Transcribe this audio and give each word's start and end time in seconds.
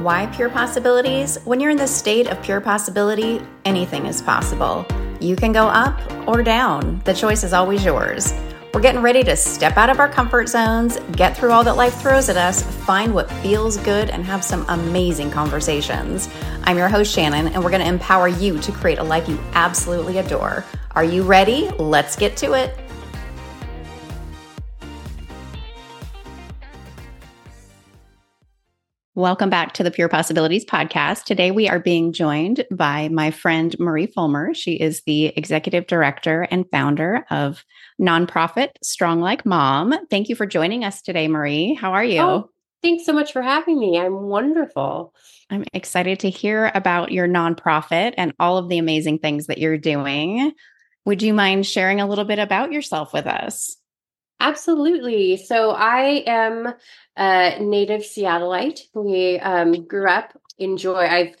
Why 0.00 0.24
pure 0.28 0.48
possibilities? 0.48 1.36
When 1.44 1.60
you're 1.60 1.70
in 1.70 1.76
the 1.76 1.86
state 1.86 2.26
of 2.26 2.42
pure 2.42 2.62
possibility, 2.62 3.42
anything 3.66 4.06
is 4.06 4.22
possible. 4.22 4.86
You 5.20 5.36
can 5.36 5.52
go 5.52 5.66
up 5.66 6.00
or 6.26 6.42
down. 6.42 7.02
The 7.04 7.12
choice 7.12 7.44
is 7.44 7.52
always 7.52 7.84
yours. 7.84 8.32
We're 8.72 8.80
getting 8.80 9.02
ready 9.02 9.22
to 9.24 9.36
step 9.36 9.76
out 9.76 9.90
of 9.90 10.00
our 10.00 10.08
comfort 10.08 10.48
zones, 10.48 10.98
get 11.12 11.36
through 11.36 11.50
all 11.50 11.62
that 11.64 11.76
life 11.76 12.00
throws 12.00 12.30
at 12.30 12.38
us, 12.38 12.62
find 12.62 13.12
what 13.12 13.30
feels 13.42 13.76
good, 13.76 14.08
and 14.08 14.24
have 14.24 14.42
some 14.42 14.64
amazing 14.70 15.30
conversations. 15.30 16.30
I'm 16.64 16.78
your 16.78 16.88
host, 16.88 17.12
Shannon, 17.12 17.48
and 17.48 17.62
we're 17.62 17.68
going 17.68 17.82
to 17.82 17.88
empower 17.88 18.28
you 18.28 18.58
to 18.58 18.72
create 18.72 19.00
a 19.00 19.04
life 19.04 19.28
you 19.28 19.38
absolutely 19.52 20.16
adore. 20.16 20.64
Are 20.92 21.04
you 21.04 21.24
ready? 21.24 21.68
Let's 21.78 22.16
get 22.16 22.38
to 22.38 22.54
it. 22.54 22.79
Welcome 29.20 29.50
back 29.50 29.74
to 29.74 29.82
the 29.82 29.90
Pure 29.90 30.08
Possibilities 30.08 30.64
podcast. 30.64 31.24
Today 31.24 31.50
we 31.50 31.68
are 31.68 31.78
being 31.78 32.10
joined 32.10 32.64
by 32.70 33.10
my 33.10 33.30
friend 33.30 33.78
Marie 33.78 34.06
Fulmer. 34.06 34.54
She 34.54 34.76
is 34.76 35.02
the 35.02 35.26
executive 35.26 35.86
director 35.86 36.48
and 36.50 36.64
founder 36.70 37.26
of 37.28 37.62
nonprofit 38.00 38.70
Strong 38.82 39.20
Like 39.20 39.44
Mom. 39.44 39.94
Thank 40.08 40.30
you 40.30 40.36
for 40.36 40.46
joining 40.46 40.84
us 40.84 41.02
today, 41.02 41.28
Marie. 41.28 41.74
How 41.74 41.92
are 41.92 42.02
you? 42.02 42.20
Oh, 42.20 42.50
thanks 42.82 43.04
so 43.04 43.12
much 43.12 43.30
for 43.34 43.42
having 43.42 43.78
me. 43.78 44.00
I'm 44.00 44.22
wonderful. 44.22 45.14
I'm 45.50 45.66
excited 45.74 46.20
to 46.20 46.30
hear 46.30 46.72
about 46.74 47.12
your 47.12 47.28
nonprofit 47.28 48.14
and 48.16 48.32
all 48.40 48.56
of 48.56 48.70
the 48.70 48.78
amazing 48.78 49.18
things 49.18 49.48
that 49.48 49.58
you're 49.58 49.76
doing. 49.76 50.52
Would 51.04 51.20
you 51.20 51.34
mind 51.34 51.66
sharing 51.66 52.00
a 52.00 52.06
little 52.06 52.24
bit 52.24 52.38
about 52.38 52.72
yourself 52.72 53.12
with 53.12 53.26
us? 53.26 53.76
Absolutely. 54.40 55.36
So 55.36 55.72
I 55.72 56.24
am 56.26 56.72
a 57.16 57.58
native 57.60 58.00
Seattleite. 58.00 58.80
We 58.94 59.38
um, 59.38 59.86
grew 59.86 60.08
up, 60.08 60.32
enjoy, 60.58 61.06
I've 61.06 61.34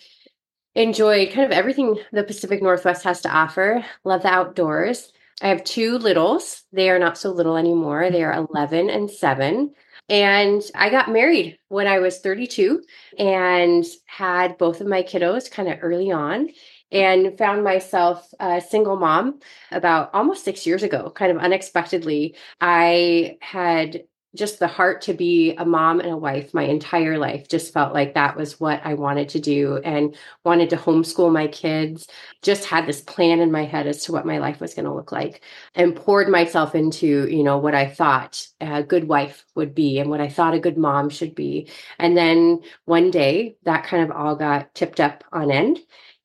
enjoyed 0.74 1.32
kind 1.32 1.46
of 1.46 1.52
everything 1.52 1.98
the 2.12 2.22
Pacific 2.22 2.62
Northwest 2.62 3.02
has 3.04 3.22
to 3.22 3.34
offer. 3.34 3.84
Love 4.04 4.22
the 4.22 4.28
outdoors. 4.28 5.12
I 5.42 5.48
have 5.48 5.64
two 5.64 5.96
littles. 5.96 6.64
They 6.72 6.90
are 6.90 6.98
not 6.98 7.16
so 7.16 7.32
little 7.32 7.56
anymore. 7.56 8.10
They 8.10 8.22
are 8.22 8.46
11 8.52 8.90
and 8.90 9.10
7. 9.10 9.74
And 10.10 10.62
I 10.74 10.90
got 10.90 11.10
married 11.10 11.58
when 11.68 11.86
I 11.86 12.00
was 12.00 12.18
32 12.18 12.82
and 13.18 13.84
had 14.06 14.58
both 14.58 14.80
of 14.80 14.86
my 14.86 15.02
kiddos 15.02 15.50
kind 15.50 15.68
of 15.68 15.78
early 15.80 16.10
on 16.10 16.50
and 16.92 17.36
found 17.38 17.64
myself 17.64 18.32
a 18.40 18.60
single 18.60 18.96
mom 18.96 19.40
about 19.70 20.10
almost 20.14 20.44
six 20.44 20.66
years 20.66 20.82
ago, 20.82 21.10
kind 21.10 21.30
of 21.30 21.38
unexpectedly. 21.38 22.36
I 22.60 23.38
had 23.40 24.04
just 24.34 24.60
the 24.60 24.68
heart 24.68 25.02
to 25.02 25.12
be 25.12 25.54
a 25.56 25.64
mom 25.64 25.98
and 25.98 26.10
a 26.10 26.16
wife 26.16 26.54
my 26.54 26.62
entire 26.62 27.18
life 27.18 27.48
just 27.48 27.72
felt 27.72 27.92
like 27.92 28.14
that 28.14 28.36
was 28.36 28.60
what 28.60 28.80
i 28.84 28.94
wanted 28.94 29.28
to 29.28 29.40
do 29.40 29.78
and 29.78 30.16
wanted 30.44 30.70
to 30.70 30.76
homeschool 30.76 31.32
my 31.32 31.48
kids. 31.48 32.06
Just 32.42 32.64
had 32.64 32.86
this 32.86 33.00
plan 33.00 33.40
in 33.40 33.50
my 33.50 33.64
head 33.64 33.86
as 33.86 34.04
to 34.04 34.12
what 34.12 34.24
my 34.26 34.38
life 34.38 34.60
was 34.60 34.74
going 34.74 34.84
to 34.84 34.94
look 34.94 35.10
like 35.10 35.42
and 35.74 35.96
poured 35.96 36.28
myself 36.28 36.74
into 36.74 37.28
you 37.28 37.42
know 37.42 37.58
what 37.58 37.74
i 37.74 37.88
thought 37.88 38.46
a 38.60 38.82
good 38.82 39.08
wife 39.08 39.44
would 39.56 39.74
be 39.74 39.98
and 39.98 40.08
what 40.10 40.20
i 40.20 40.28
thought 40.28 40.54
a 40.54 40.60
good 40.60 40.78
mom 40.78 41.10
should 41.10 41.34
be. 41.34 41.68
And 41.98 42.16
then 42.16 42.60
one 42.84 43.10
day 43.10 43.56
that 43.64 43.84
kind 43.84 44.04
of 44.04 44.16
all 44.16 44.36
got 44.36 44.74
tipped 44.74 45.00
up 45.00 45.24
on 45.32 45.50
end 45.50 45.80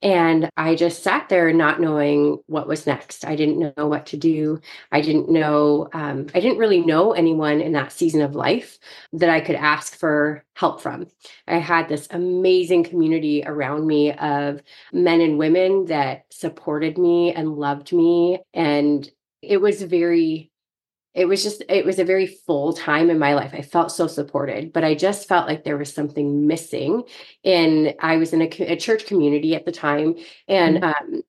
and 0.06 0.52
I 0.56 0.75
just 0.75 1.02
sat 1.02 1.30
there 1.30 1.52
not 1.52 1.81
knowing 1.81 2.38
what 2.45 2.67
was 2.67 2.86
next. 2.86 3.25
I 3.25 3.36
didn't 3.36 3.75
know 3.75 3.88
what 3.88 4.06
to 4.08 4.17
do. 4.17 4.61
I 4.92 5.02
didn't 5.02 5.30
know, 5.30 5.89
um, 5.94 6.28
I 6.36 6.39
didn't 6.42 6.59
really 6.59 6.86
know 6.86 7.14
anyone 7.14 7.59
in 7.59 7.72
that 7.72 7.92
season 7.92 8.22
of 8.22 8.36
life 8.36 8.78
that 9.14 9.31
I 9.31 9.42
could 9.42 9.56
ask 9.56 9.98
for 9.98 10.45
help 10.53 10.80
from. 10.80 11.08
I 11.48 11.58
had 11.58 11.89
this 11.89 12.08
amazing 12.11 12.83
community 12.83 13.42
around 13.44 13.88
me 13.88 14.14
of 14.14 14.61
men 14.94 15.22
and 15.22 15.39
women 15.39 15.86
that 15.86 16.26
supported 16.30 16.99
me 16.99 17.33
and 17.33 17.55
loved 17.55 17.92
me. 17.92 18.43
And 18.54 19.10
it 19.42 19.58
was 19.58 19.82
very 19.82 20.52
it 21.15 21.27
was 21.27 21.42
just 21.42 21.64
it 21.70 21.86
was 21.86 21.98
a 21.98 22.03
very 22.03 22.27
full 22.27 22.73
time 22.73 23.09
in 23.09 23.17
my 23.17 23.33
life 23.33 23.52
i 23.53 23.61
felt 23.61 23.92
so 23.92 24.05
supported 24.05 24.71
but 24.71 24.83
i 24.83 24.93
just 24.93 25.27
felt 25.27 25.48
like 25.48 25.64
there 25.64 25.77
was 25.77 25.92
something 25.92 26.45
missing 26.45 27.03
and 27.43 27.95
i 28.02 28.17
was 28.17 28.33
in 28.33 28.42
a, 28.42 28.49
a 28.59 28.76
church 28.76 29.08
community 29.08 29.55
at 29.55 29.65
the 29.65 29.71
time 29.71 30.15
and 30.48 30.77
mm-hmm. 30.77 31.14
um 31.14 31.23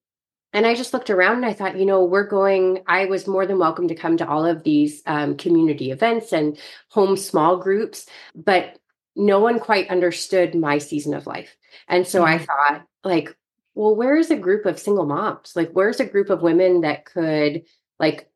and 0.52 0.66
i 0.66 0.75
just 0.75 0.92
looked 0.92 1.08
around 1.08 1.36
and 1.36 1.46
i 1.46 1.52
thought 1.52 1.78
you 1.78 1.86
know 1.86 2.04
we're 2.04 2.26
going 2.26 2.82
i 2.86 3.06
was 3.06 3.26
more 3.26 3.46
than 3.46 3.58
welcome 3.58 3.88
to 3.88 3.94
come 3.94 4.16
to 4.16 4.28
all 4.28 4.44
of 4.44 4.62
these 4.64 5.02
um, 5.06 5.36
community 5.36 5.91
events 5.91 6.32
and 6.32 6.58
home 6.88 7.16
small 7.16 7.56
groups 7.56 8.06
but 8.34 8.78
no 9.14 9.41
one 9.41 9.58
quite 9.58 9.88
understood 9.88 10.54
my 10.54 10.76
season 10.76 11.14
of 11.14 11.26
life 11.26 11.56
and 11.88 12.06
so 12.06 12.22
mm-hmm. 12.22 12.34
i 12.34 12.38
thought 12.38 12.86
like 13.04 13.34
well 13.75 13.94
where's 13.94 14.30
a 14.30 14.36
group 14.36 14.66
of 14.66 14.78
single 14.78 15.06
moms 15.06 15.54
like 15.54 15.70
where's 15.70 16.00
a 16.00 16.04
group 16.04 16.28
of 16.28 16.42
women 16.42 16.80
that 16.80 17.04
could 17.04 17.62
like 17.98 18.28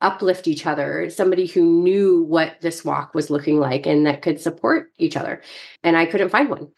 uplift 0.00 0.48
each 0.48 0.66
other, 0.66 1.10
somebody 1.10 1.46
who 1.46 1.62
knew 1.62 2.22
what 2.22 2.60
this 2.60 2.84
walk 2.84 3.14
was 3.14 3.30
looking 3.30 3.58
like 3.58 3.86
and 3.86 4.06
that 4.06 4.22
could 4.22 4.40
support 4.40 4.90
each 4.98 5.16
other. 5.16 5.42
And 5.82 5.96
I 5.96 6.06
couldn't 6.06 6.30
find 6.30 6.48
one. 6.48 6.68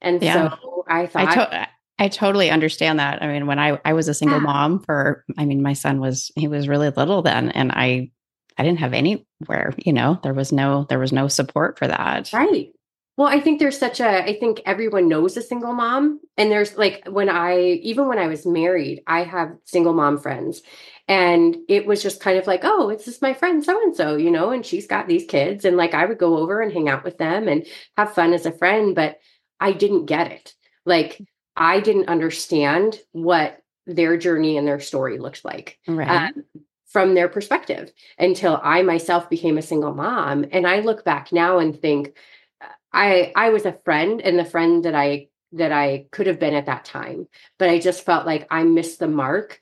And 0.00 0.22
yeah. 0.22 0.50
so 0.50 0.84
I 0.88 1.06
thought 1.06 1.28
I, 1.28 1.34
to- 1.34 1.68
I 1.98 2.08
totally 2.08 2.50
understand 2.50 2.98
that. 2.98 3.22
I 3.22 3.26
mean, 3.28 3.46
when 3.46 3.58
I 3.58 3.80
I 3.84 3.94
was 3.94 4.08
a 4.08 4.14
single 4.14 4.38
yeah. 4.38 4.44
mom 4.44 4.80
for 4.80 5.24
I 5.38 5.46
mean, 5.46 5.62
my 5.62 5.72
son 5.72 6.00
was 6.00 6.30
he 6.36 6.48
was 6.48 6.68
really 6.68 6.90
little 6.90 7.22
then 7.22 7.50
and 7.50 7.72
I 7.72 8.10
I 8.58 8.62
didn't 8.62 8.80
have 8.80 8.92
anywhere, 8.92 9.74
you 9.78 9.92
know, 9.92 10.18
there 10.22 10.34
was 10.34 10.52
no 10.52 10.86
there 10.88 10.98
was 10.98 11.12
no 11.12 11.28
support 11.28 11.78
for 11.78 11.88
that. 11.88 12.30
Right. 12.32 12.70
Well, 13.16 13.28
I 13.28 13.40
think 13.40 13.58
there's 13.58 13.78
such 13.78 14.00
a, 14.00 14.24
I 14.24 14.38
think 14.38 14.60
everyone 14.66 15.08
knows 15.08 15.38
a 15.38 15.42
single 15.42 15.72
mom. 15.72 16.20
And 16.36 16.50
there's 16.50 16.76
like 16.76 17.06
when 17.08 17.30
I, 17.30 17.60
even 17.82 18.08
when 18.08 18.18
I 18.18 18.26
was 18.26 18.44
married, 18.44 19.02
I 19.06 19.22
have 19.22 19.56
single 19.64 19.94
mom 19.94 20.18
friends. 20.18 20.60
And 21.08 21.56
it 21.68 21.86
was 21.86 22.02
just 22.02 22.20
kind 22.20 22.38
of 22.38 22.46
like, 22.46 22.60
oh, 22.64 22.88
it's 22.88 23.04
just 23.04 23.22
my 23.22 23.32
friend 23.32 23.64
so 23.64 23.80
and 23.80 23.94
so, 23.94 24.16
you 24.16 24.30
know, 24.30 24.50
and 24.50 24.66
she's 24.66 24.86
got 24.86 25.06
these 25.06 25.24
kids. 25.24 25.64
And 25.64 25.76
like 25.76 25.94
I 25.94 26.04
would 26.04 26.18
go 26.18 26.38
over 26.38 26.60
and 26.60 26.72
hang 26.72 26.88
out 26.88 27.04
with 27.04 27.18
them 27.18 27.46
and 27.46 27.64
have 27.96 28.14
fun 28.14 28.32
as 28.32 28.44
a 28.44 28.52
friend, 28.52 28.94
but 28.94 29.18
I 29.60 29.72
didn't 29.72 30.06
get 30.06 30.32
it. 30.32 30.54
Like 30.84 31.22
I 31.54 31.80
didn't 31.80 32.08
understand 32.08 32.98
what 33.12 33.62
their 33.86 34.16
journey 34.16 34.56
and 34.56 34.66
their 34.66 34.80
story 34.80 35.18
looked 35.18 35.44
like. 35.44 35.78
Right. 35.86 36.32
Um, 36.36 36.44
from 36.86 37.14
their 37.14 37.28
perspective 37.28 37.92
until 38.18 38.58
I 38.62 38.82
myself 38.82 39.28
became 39.28 39.58
a 39.58 39.62
single 39.62 39.92
mom. 39.92 40.46
And 40.50 40.66
I 40.66 40.80
look 40.80 41.04
back 41.04 41.30
now 41.30 41.58
and 41.58 41.78
think, 41.78 42.16
I 42.96 43.32
I 43.36 43.50
was 43.50 43.66
a 43.66 43.78
friend 43.84 44.20
and 44.22 44.38
the 44.38 44.44
friend 44.44 44.84
that 44.84 44.94
I 44.94 45.28
that 45.52 45.70
I 45.70 46.06
could 46.10 46.26
have 46.26 46.40
been 46.40 46.54
at 46.54 46.66
that 46.66 46.84
time, 46.84 47.28
but 47.58 47.68
I 47.68 47.78
just 47.78 48.04
felt 48.04 48.26
like 48.26 48.46
I 48.50 48.64
missed 48.64 48.98
the 48.98 49.08
mark. 49.08 49.60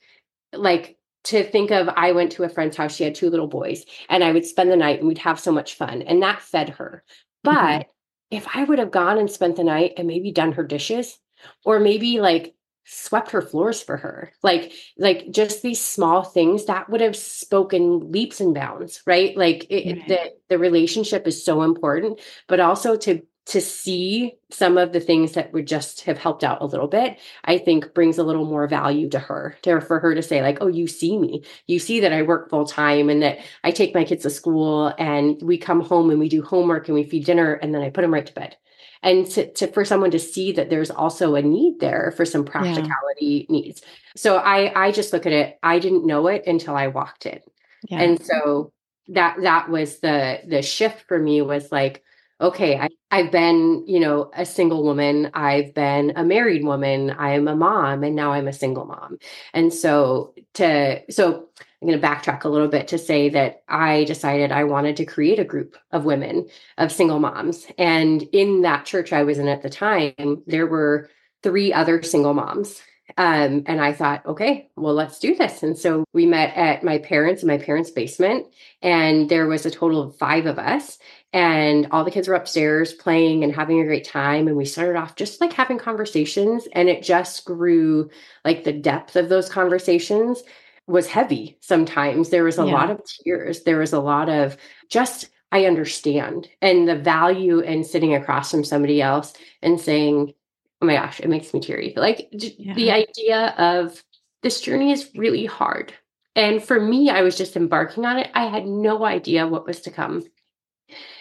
Like 0.53 0.94
to 1.25 1.43
think 1.43 1.71
of 1.71 1.89
I 1.89 2.11
went 2.11 2.31
to 2.33 2.43
a 2.43 2.49
friend's 2.49 2.77
house, 2.77 2.95
she 2.95 3.03
had 3.03 3.15
two 3.15 3.29
little 3.29 3.47
boys, 3.47 3.85
and 4.09 4.23
I 4.23 4.31
would 4.31 4.45
spend 4.45 4.71
the 4.71 4.77
night 4.77 4.99
and 4.99 5.07
we'd 5.07 5.17
have 5.19 5.39
so 5.39 5.51
much 5.51 5.75
fun, 5.75 6.01
and 6.01 6.21
that 6.21 6.41
fed 6.41 6.69
her. 6.69 7.03
Mm-hmm. 7.45 7.55
But 7.55 7.81
mm-hmm. 7.81 8.37
if 8.37 8.47
I 8.53 8.63
would 8.63 8.79
have 8.79 8.91
gone 8.91 9.17
and 9.17 9.29
spent 9.29 9.55
the 9.55 9.63
night 9.63 9.93
and 9.97 10.07
maybe 10.07 10.31
done 10.31 10.53
her 10.53 10.63
dishes, 10.63 11.17
or 11.63 11.79
maybe 11.79 12.19
like 12.19 12.55
swept 12.87 13.31
her 13.31 13.41
floors 13.41 13.81
for 13.81 13.97
her 13.97 14.31
like 14.43 14.71
like 14.95 15.31
just 15.31 15.63
these 15.63 15.81
small 15.81 16.21
things 16.21 16.65
that 16.65 16.87
would 16.87 17.01
have 17.01 17.15
spoken 17.15 18.11
leaps 18.11 18.39
and 18.39 18.53
bounds 18.53 19.01
right 19.07 19.35
like 19.35 19.65
it, 19.71 19.97
right. 19.97 20.07
the 20.07 20.33
the 20.49 20.59
relationship 20.59 21.25
is 21.25 21.43
so 21.43 21.63
important 21.63 22.19
but 22.47 22.59
also 22.59 22.95
to 22.95 23.23
to 23.45 23.61
see 23.61 24.33
some 24.49 24.77
of 24.77 24.91
the 24.91 24.99
things 24.99 25.33
that 25.33 25.53
would 25.53 25.67
just 25.67 26.01
have 26.01 26.17
helped 26.17 26.43
out 26.43 26.61
a 26.61 26.65
little 26.65 26.87
bit 26.87 27.19
i 27.43 27.57
think 27.57 27.93
brings 27.93 28.17
a 28.17 28.23
little 28.23 28.45
more 28.45 28.67
value 28.67 29.09
to 29.09 29.19
her 29.19 29.55
to 29.61 29.79
for 29.81 29.99
her 29.99 30.15
to 30.15 30.21
say 30.21 30.41
like 30.41 30.57
oh 30.61 30.67
you 30.67 30.87
see 30.87 31.17
me 31.17 31.43
you 31.67 31.79
see 31.79 31.99
that 31.99 32.13
i 32.13 32.21
work 32.21 32.49
full 32.49 32.65
time 32.65 33.09
and 33.09 33.21
that 33.21 33.39
i 33.63 33.71
take 33.71 33.93
my 33.93 34.03
kids 34.03 34.23
to 34.23 34.29
school 34.29 34.93
and 34.97 35.41
we 35.41 35.57
come 35.57 35.81
home 35.81 36.09
and 36.09 36.19
we 36.19 36.29
do 36.29 36.41
homework 36.41 36.87
and 36.87 36.95
we 36.95 37.03
feed 37.03 37.25
dinner 37.25 37.53
and 37.53 37.73
then 37.73 37.81
i 37.81 37.89
put 37.89 38.01
them 38.01 38.13
right 38.13 38.25
to 38.25 38.33
bed 38.33 38.57
and 39.03 39.29
to, 39.29 39.51
to, 39.53 39.67
for 39.67 39.85
someone 39.85 40.09
to 40.11 40.19
see 40.19 40.51
that 40.53 40.69
there's 40.69 40.89
also 40.89 41.35
a 41.35 41.41
need 41.41 41.79
there 41.79 42.13
for 42.17 42.25
some 42.25 42.43
practicality 42.43 43.45
yeah. 43.47 43.53
needs 43.53 43.81
so 44.15 44.37
i 44.37 44.87
i 44.87 44.91
just 44.91 45.13
look 45.13 45.25
at 45.25 45.31
it 45.31 45.59
i 45.61 45.79
didn't 45.79 46.05
know 46.05 46.27
it 46.27 46.43
until 46.47 46.75
i 46.75 46.87
walked 46.87 47.25
it 47.25 47.43
yeah. 47.89 48.01
and 48.01 48.23
so 48.25 48.71
that 49.07 49.37
that 49.41 49.69
was 49.69 49.99
the 49.99 50.39
the 50.47 50.61
shift 50.61 51.01
for 51.07 51.19
me 51.19 51.41
was 51.41 51.71
like 51.71 52.03
okay 52.41 52.77
I, 52.77 52.89
i've 53.11 53.31
been 53.31 53.83
you 53.87 53.99
know 53.99 54.29
a 54.35 54.45
single 54.45 54.83
woman 54.83 55.31
i've 55.33 55.73
been 55.73 56.13
a 56.15 56.23
married 56.23 56.63
woman 56.63 57.15
i'm 57.17 57.47
a 57.47 57.55
mom 57.55 58.03
and 58.03 58.15
now 58.15 58.33
i'm 58.33 58.47
a 58.47 58.53
single 58.53 58.85
mom 58.85 59.17
and 59.53 59.73
so 59.73 60.33
to 60.55 61.01
so 61.11 61.49
I'm 61.81 61.89
going 61.89 62.01
to 62.01 62.07
backtrack 62.07 62.45
a 62.45 62.49
little 62.49 62.67
bit 62.67 62.87
to 62.87 62.97
say 62.97 63.29
that 63.29 63.61
I 63.67 64.05
decided 64.05 64.51
I 64.51 64.63
wanted 64.63 64.95
to 64.97 65.05
create 65.05 65.37
a 65.37 65.43
group 65.43 65.77
of 65.91 66.03
women, 66.03 66.47
of 66.79 66.91
single 66.91 67.19
moms. 67.19 67.67
And 67.77 68.23
in 68.31 68.61
that 68.61 68.85
church 68.85 69.13
I 69.13 69.21
was 69.21 69.37
in 69.37 69.47
at 69.47 69.61
the 69.61 69.69
time, 69.69 70.41
there 70.47 70.65
were 70.65 71.11
three 71.43 71.73
other 71.73 72.01
single 72.01 72.33
moms. 72.33 72.81
Um, 73.17 73.63
and 73.67 73.79
I 73.79 73.93
thought, 73.93 74.25
okay, 74.25 74.69
well, 74.75 74.95
let's 74.95 75.19
do 75.19 75.35
this. 75.35 75.61
And 75.61 75.77
so 75.77 76.05
we 76.11 76.25
met 76.25 76.55
at 76.55 76.83
my 76.83 76.97
parents' 76.97 77.43
my 77.43 77.59
parents' 77.59 77.91
basement, 77.91 78.47
and 78.81 79.29
there 79.29 79.45
was 79.45 79.65
a 79.65 79.71
total 79.71 80.01
of 80.01 80.17
five 80.17 80.47
of 80.47 80.57
us. 80.57 80.97
And 81.35 81.87
all 81.91 82.05
the 82.05 82.11
kids 82.11 82.29
were 82.29 82.35
upstairs 82.35 82.93
playing 82.93 83.43
and 83.43 83.53
having 83.53 83.81
a 83.81 83.85
great 83.85 84.05
time. 84.05 84.47
And 84.47 84.55
we 84.55 84.63
started 84.63 84.95
off 84.95 85.17
just 85.17 85.41
like 85.41 85.51
having 85.51 85.77
conversations, 85.77 86.65
and 86.71 86.87
it 86.87 87.03
just 87.03 87.43
grew 87.43 88.09
like 88.45 88.63
the 88.63 88.71
depth 88.71 89.17
of 89.17 89.27
those 89.27 89.49
conversations 89.49 90.41
was 90.87 91.07
heavy 91.07 91.57
sometimes. 91.59 92.29
There 92.29 92.45
was 92.45 92.57
a 92.57 92.65
yeah. 92.65 92.71
lot 92.71 92.89
of 92.89 93.01
tears. 93.03 93.63
There 93.63 93.79
was 93.79 93.91
a 93.91 93.99
lot 93.99 94.29
of 94.29 94.55
just, 94.89 95.27
I 95.51 95.65
understand. 95.65 96.47
And 96.61 96.87
the 96.87 96.95
value 96.95 97.59
in 97.59 97.83
sitting 97.83 98.15
across 98.15 98.49
from 98.49 98.63
somebody 98.63 99.01
else 99.01 99.33
and 99.61 99.81
saying, 99.81 100.33
oh 100.81 100.85
my 100.85 100.93
gosh, 100.93 101.19
it 101.19 101.27
makes 101.27 101.53
me 101.53 101.59
teary. 101.59 101.93
Like 101.97 102.29
yeah. 102.31 102.75
the 102.75 102.91
idea 102.91 103.47
of 103.57 104.01
this 104.41 104.61
journey 104.61 104.93
is 104.93 105.09
really 105.17 105.45
hard. 105.45 105.93
And 106.33 106.63
for 106.63 106.79
me, 106.79 107.09
I 107.09 107.23
was 107.23 107.37
just 107.37 107.57
embarking 107.57 108.05
on 108.05 108.19
it. 108.19 108.31
I 108.33 108.47
had 108.47 108.65
no 108.65 109.03
idea 109.03 109.47
what 109.47 109.67
was 109.67 109.81
to 109.81 109.91
come 109.91 110.23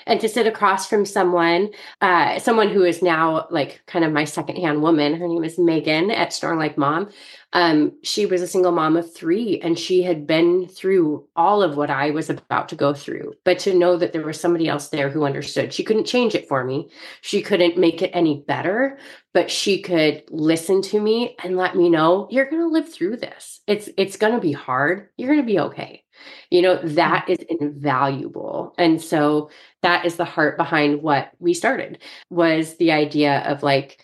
and 0.06 0.20
to 0.20 0.28
sit 0.28 0.46
across 0.46 0.88
from 0.88 1.04
someone, 1.04 1.70
uh, 2.00 2.38
someone 2.38 2.68
who 2.68 2.84
is 2.84 3.02
now 3.02 3.46
like 3.50 3.82
kind 3.86 4.04
of 4.04 4.12
my 4.12 4.24
secondhand 4.24 4.82
woman. 4.82 5.14
Her 5.14 5.28
name 5.28 5.44
is 5.44 5.58
Megan 5.58 6.10
at 6.10 6.32
Strong 6.32 6.58
Like 6.58 6.78
Mom. 6.78 7.10
Um, 7.54 7.92
she 8.02 8.26
was 8.26 8.42
a 8.42 8.48
single 8.48 8.72
mom 8.72 8.96
of 8.96 9.14
three, 9.14 9.60
and 9.60 9.78
she 9.78 10.02
had 10.02 10.26
been 10.26 10.66
through 10.66 11.28
all 11.36 11.62
of 11.62 11.76
what 11.76 11.88
I 11.88 12.10
was 12.10 12.28
about 12.28 12.68
to 12.70 12.76
go 12.76 12.92
through. 12.92 13.34
But 13.44 13.60
to 13.60 13.74
know 13.74 13.96
that 13.96 14.12
there 14.12 14.24
was 14.26 14.40
somebody 14.40 14.68
else 14.68 14.88
there 14.88 15.08
who 15.08 15.24
understood, 15.24 15.72
she 15.72 15.84
couldn't 15.84 16.06
change 16.06 16.34
it 16.34 16.48
for 16.48 16.64
me. 16.64 16.90
She 17.20 17.42
couldn't 17.42 17.78
make 17.78 18.02
it 18.02 18.10
any 18.12 18.42
better, 18.46 18.98
but 19.32 19.52
she 19.52 19.80
could 19.82 20.24
listen 20.30 20.82
to 20.82 21.00
me 21.00 21.36
and 21.44 21.56
let 21.56 21.76
me 21.76 21.88
know 21.88 22.26
you're 22.30 22.50
going 22.50 22.62
to 22.62 22.68
live 22.68 22.92
through 22.92 23.18
this. 23.18 23.60
It's 23.68 23.88
it's 23.96 24.16
going 24.16 24.34
to 24.34 24.40
be 24.40 24.52
hard. 24.52 25.10
You're 25.16 25.28
going 25.28 25.40
to 25.40 25.46
be 25.46 25.60
okay. 25.60 26.02
You 26.50 26.62
know 26.62 26.76
that 26.76 27.28
is 27.28 27.38
invaluable, 27.48 28.74
and 28.78 29.02
so 29.02 29.50
that 29.84 30.06
is 30.06 30.16
the 30.16 30.24
heart 30.24 30.56
behind 30.56 31.02
what 31.02 31.30
we 31.38 31.54
started 31.54 32.02
was 32.30 32.76
the 32.78 32.90
idea 32.90 33.40
of 33.40 33.62
like 33.62 34.02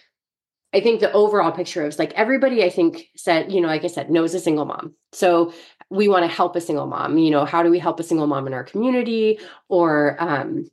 I 0.73 0.81
think 0.81 1.01
the 1.01 1.11
overall 1.13 1.51
picture 1.51 1.85
is 1.85 1.99
like 1.99 2.13
everybody 2.13 2.63
I 2.63 2.71
think 2.71 3.09
said, 3.17 3.51
you 3.51 3.61
know, 3.61 3.67
like 3.67 3.83
I 3.83 3.89
said, 3.89 4.09
knows 4.11 4.35
a 4.35 4.41
single 4.41 4.67
mom. 4.67 4.95
So 5.13 5.53
we 5.89 6.07
want 6.07 6.25
to 6.25 6.31
help 6.31 6.55
a 6.55 6.61
single 6.61 6.87
mom. 6.87 7.19
You 7.19 7.31
know, 7.31 7.45
how 7.45 7.65
do 7.65 7.71
we 7.71 7.81
help 7.81 7.99
a 7.99 8.05
single 8.05 8.29
mom 8.29 8.47
in 8.47 8.55
our 8.55 8.63
community? 8.63 9.41
Or 9.69 10.17
um, 10.21 10.71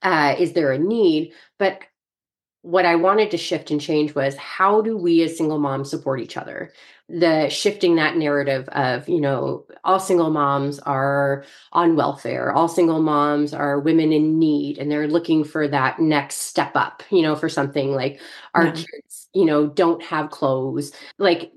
uh, 0.00 0.36
is 0.38 0.54
there 0.54 0.72
a 0.72 0.78
need? 0.78 1.34
But 1.58 1.82
what 2.62 2.86
I 2.86 2.94
wanted 2.94 3.30
to 3.32 3.36
shift 3.36 3.70
and 3.70 3.80
change 3.80 4.14
was 4.14 4.36
how 4.36 4.80
do 4.80 4.96
we 4.96 5.22
as 5.22 5.36
single 5.36 5.58
moms 5.58 5.90
support 5.90 6.20
each 6.20 6.38
other? 6.38 6.72
The 7.08 7.48
shifting 7.50 7.96
that 7.96 8.16
narrative 8.16 8.68
of, 8.70 9.08
you 9.08 9.20
know, 9.20 9.66
all 9.84 10.00
single 10.00 10.30
moms 10.30 10.78
are 10.78 11.44
on 11.72 11.96
welfare, 11.96 12.50
all 12.50 12.68
single 12.68 13.02
moms 13.02 13.52
are 13.52 13.78
women 13.78 14.12
in 14.12 14.38
need, 14.38 14.78
and 14.78 14.90
they're 14.90 15.06
looking 15.06 15.44
for 15.44 15.68
that 15.68 16.00
next 16.00 16.36
step 16.36 16.72
up, 16.74 17.02
you 17.10 17.22
know, 17.22 17.36
for 17.36 17.48
something 17.48 17.92
like 17.92 18.20
our 18.54 18.66
yeah. 18.66 18.72
kids, 18.72 19.28
you 19.34 19.44
know, 19.44 19.66
don't 19.66 20.02
have 20.02 20.30
clothes. 20.30 20.92
Like 21.18 21.52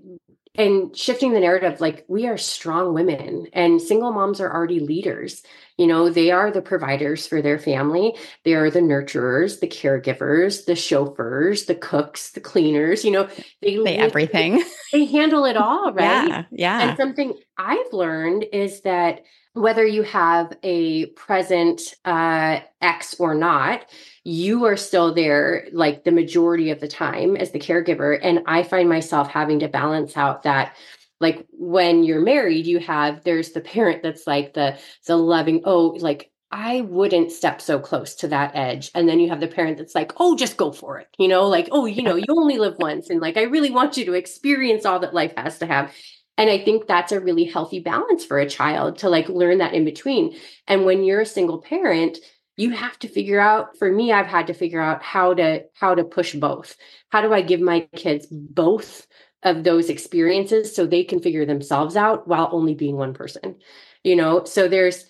and 0.58 0.96
shifting 0.98 1.34
the 1.34 1.40
narrative 1.40 1.80
like 1.80 2.04
we 2.08 2.28
are 2.28 2.38
strong 2.38 2.94
women 2.94 3.48
and 3.54 3.82
single 3.82 4.12
moms 4.12 4.42
are 4.42 4.52
already 4.52 4.80
leaders 4.80 5.44
you 5.78 5.88
know 5.88 6.10
they 6.10 6.32
are 6.32 6.52
the 6.52 6.62
providers 6.62 7.28
for 7.28 7.42
their 7.42 7.60
family. 7.60 8.16
They 8.44 8.54
are 8.54 8.70
the 8.70 8.80
nurturers 8.80 9.60
the 9.60 9.68
caregivers 9.68 10.66
the 10.66 10.76
chauffeurs 10.76 11.66
the 11.66 11.76
cooks 11.76 12.32
the 12.32 12.42
cleaners 12.42 13.06
you 13.06 13.12
know 13.12 13.28
they, 13.62 13.78
they 13.78 13.98
everything. 13.98 14.64
they 14.92 15.06
handle 15.06 15.46
it 15.46 15.58
all 15.58 15.92
right? 15.94 16.28
Yeah 16.28 16.44
yeah. 16.52 16.90
And 16.90 16.98
something 16.98 17.38
i've 17.58 17.94
learned 17.94 18.46
is 18.52 18.82
that 18.82 19.22
whether 19.58 19.86
you 19.86 20.04
have 20.04 20.54
a 20.64 21.08
present 21.08 21.82
uh, 22.06 22.60
X 22.82 23.16
or 23.20 23.34
not, 23.34 23.86
you 24.24 24.66
are 24.66 24.78
still 24.78 25.14
there 25.14 25.68
like 25.72 26.04
the 26.04 26.12
majority 26.12 26.70
of 26.70 26.80
the 26.80 26.88
time 26.88 27.36
as 27.36 27.52
the 27.52 27.60
caregiver. 27.60 28.18
And 28.22 28.44
I 28.46 28.64
find 28.64 28.88
myself 28.88 29.30
having 29.30 29.60
to 29.60 29.68
balance 29.68 30.16
out 30.16 30.44
that 30.44 30.76
like 31.20 31.46
when 31.52 32.04
you're 32.04 32.22
married, 32.22 32.68
you 32.68 32.80
have 32.80 33.24
there's 33.24 33.52
the 33.52 33.62
parent 33.62 34.04
that's 34.04 34.28
like 34.28 34.54
the 34.54 34.78
the 35.08 35.16
loving, 35.16 35.62
oh, 35.66 35.98
like 36.00 36.32
I 36.52 36.82
wouldn't 36.82 37.32
step 37.32 37.60
so 37.60 37.80
close 37.80 38.16
to 38.16 38.30
that 38.30 38.56
edge. 38.56 38.90
And 38.96 39.08
then 39.08 39.20
you 39.20 39.30
have 39.30 39.42
the 39.42 39.48
parent 39.48 39.78
that's 39.78 39.96
like, 39.96 40.14
oh, 40.18 40.36
just 40.36 40.56
go 40.56 40.72
for 40.72 41.00
it. 41.00 41.08
You 41.18 41.28
know, 41.28 41.48
like, 41.48 41.68
oh, 41.72 41.86
you 41.86 42.02
know, 42.02 42.16
you 42.16 42.26
only 42.30 42.58
live 42.58 42.78
once. 42.80 43.10
And 43.10 43.20
like, 43.20 43.36
I 43.36 43.44
really 43.44 43.70
want 43.70 43.98
you 43.98 44.06
to 44.06 44.14
experience 44.14 44.86
all 44.86 45.00
that 45.00 45.14
life 45.14 45.34
has 45.36 45.60
to 45.60 45.66
have. 45.66 45.94
And 46.38 46.50
I 46.50 46.64
think 46.64 46.88
that's 46.88 47.12
a 47.12 47.20
really 47.20 47.44
healthy 47.44 47.80
balance 47.80 48.24
for 48.24 48.40
a 48.40 48.50
child 48.50 49.00
to 49.00 49.10
like 49.10 49.28
learn 49.28 49.58
that 49.58 49.74
in 49.74 49.84
between. 49.84 50.38
And 50.68 50.86
when 50.86 51.04
you're 51.04 51.22
a 51.22 51.26
single 51.26 51.62
parent, 51.62 52.20
you 52.58 52.72
have 52.72 52.98
to 53.00 53.08
figure 53.08 53.40
out 53.40 53.78
for 53.78 53.90
me 53.90 54.12
i've 54.12 54.26
had 54.26 54.48
to 54.48 54.54
figure 54.54 54.82
out 54.82 55.02
how 55.02 55.34
to 55.34 55.64
how 55.74 55.96
to 55.96 56.04
push 56.04 56.34
both 56.34 56.76
how 57.10 57.22
do 57.22 57.32
i 57.32 57.42
give 57.42 57.62
my 57.62 57.88
kids 57.96 58.28
both 58.32 59.08
of 59.48 59.64
those 59.64 59.90
experiences 59.90 60.76
so 60.76 60.86
they 60.86 61.04
can 61.04 61.20
figure 61.20 61.46
themselves 61.46 61.96
out 61.96 62.28
while 62.28 62.50
only 62.52 62.76
being 62.76 62.96
one 62.96 63.14
person 63.14 63.56
you 64.04 64.16
know 64.16 64.44
so 64.44 64.68
there's 64.68 65.06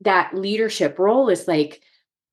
that 0.00 0.34
leadership 0.34 0.98
role 0.98 1.28
is 1.28 1.48
like 1.48 1.80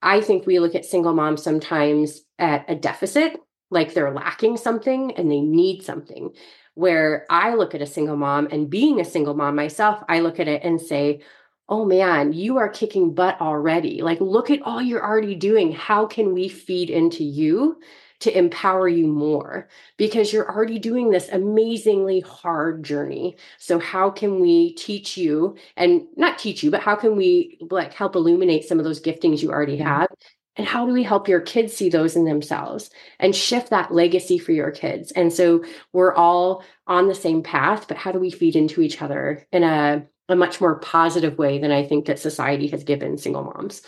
i 0.02 0.22
think 0.22 0.46
we 0.46 0.60
look 0.60 0.76
at 0.76 0.86
single 0.86 1.14
moms 1.14 1.42
sometimes 1.42 2.22
at 2.38 2.70
a 2.70 2.76
deficit 2.76 3.40
like 3.70 3.94
they're 3.94 4.14
lacking 4.14 4.58
something 4.58 5.16
and 5.18 5.32
they 5.32 5.42
need 5.42 5.82
something 5.82 6.34
where 6.78 7.26
I 7.30 7.56
look 7.56 7.74
at 7.74 7.82
a 7.82 7.88
single 7.88 8.18
mom 8.18 8.50
and 8.52 8.70
being 8.70 9.00
a 9.02 9.06
single 9.06 9.34
mom 9.34 9.56
myself, 9.56 10.04
I 10.08 10.20
look 10.20 10.40
at 10.40 10.48
it 10.48 10.62
and 10.64 10.80
say, 10.80 11.22
oh 11.68 11.86
man, 11.86 12.34
you 12.34 12.58
are 12.58 12.70
kicking 12.70 13.16
butt 13.16 13.42
already. 13.42 14.04
Like, 14.04 14.22
look 14.22 14.52
at 14.52 14.62
all 14.62 14.80
you're 14.80 15.04
already 15.04 15.34
doing. 15.34 15.72
How 15.72 16.06
can 16.06 16.36
we 16.36 16.48
feed 16.48 16.92
into 16.92 17.24
you 17.24 17.80
to 18.22 18.38
empower 18.38 18.88
you 18.88 19.08
more? 19.08 19.68
Because 19.98 20.31
you're 20.34 20.52
already 20.52 20.80
doing 20.80 21.10
this 21.10 21.30
amazingly 21.30 22.22
hard 22.22 22.84
journey. 22.84 23.38
So, 23.58 23.80
how 23.80 24.10
can 24.10 24.40
we 24.40 24.74
teach 24.74 25.18
you 25.18 25.56
and 25.75 26.04
not 26.16 26.40
teach 26.40 26.64
you, 26.64 26.72
but 26.72 26.81
how 26.81 26.96
can 26.96 27.16
we 27.16 27.58
like 27.69 27.94
help 27.94 28.16
illuminate 28.16 28.66
some 28.66 28.80
of 28.80 28.86
those 28.86 29.02
giftings 29.02 29.42
you 29.42 29.52
already 29.52 29.78
mm-hmm. 29.78 29.88
have 29.88 30.08
and 30.58 30.68
how 30.68 30.86
do 30.86 30.92
we 30.92 31.04
help 31.04 31.28
your 31.28 31.40
kids 31.40 31.74
see 31.74 31.90
those 31.90 32.16
in 32.16 32.25
themselves 32.25 32.90
and 33.19 33.36
shift 33.36 33.69
that 33.69 33.94
legacy 33.94 34.38
for 34.38 34.52
your 34.52 34.72
kids 34.72 35.12
and 35.12 35.31
so 35.31 35.63
we're 35.94 36.13
all 36.13 36.63
on 36.88 37.08
the 37.08 37.16
same 37.16 37.44
path 37.44 37.88
but 37.88 37.98
how 37.98 38.12
do 38.12 38.20
we 38.20 38.31
feed 38.31 38.56
into 38.56 38.81
each 38.81 39.02
other 39.02 39.46
in 39.52 39.63
a, 39.63 40.06
a 40.30 40.36
much 40.36 40.60
more 40.60 40.80
positive 40.80 41.38
way 41.38 41.60
than 41.60 41.72
i 41.72 41.84
think 41.84 42.06
that 42.06 42.20
society 42.20 42.68
has 42.68 42.84
given 42.84 43.18
single 43.18 43.44
moms 43.44 43.81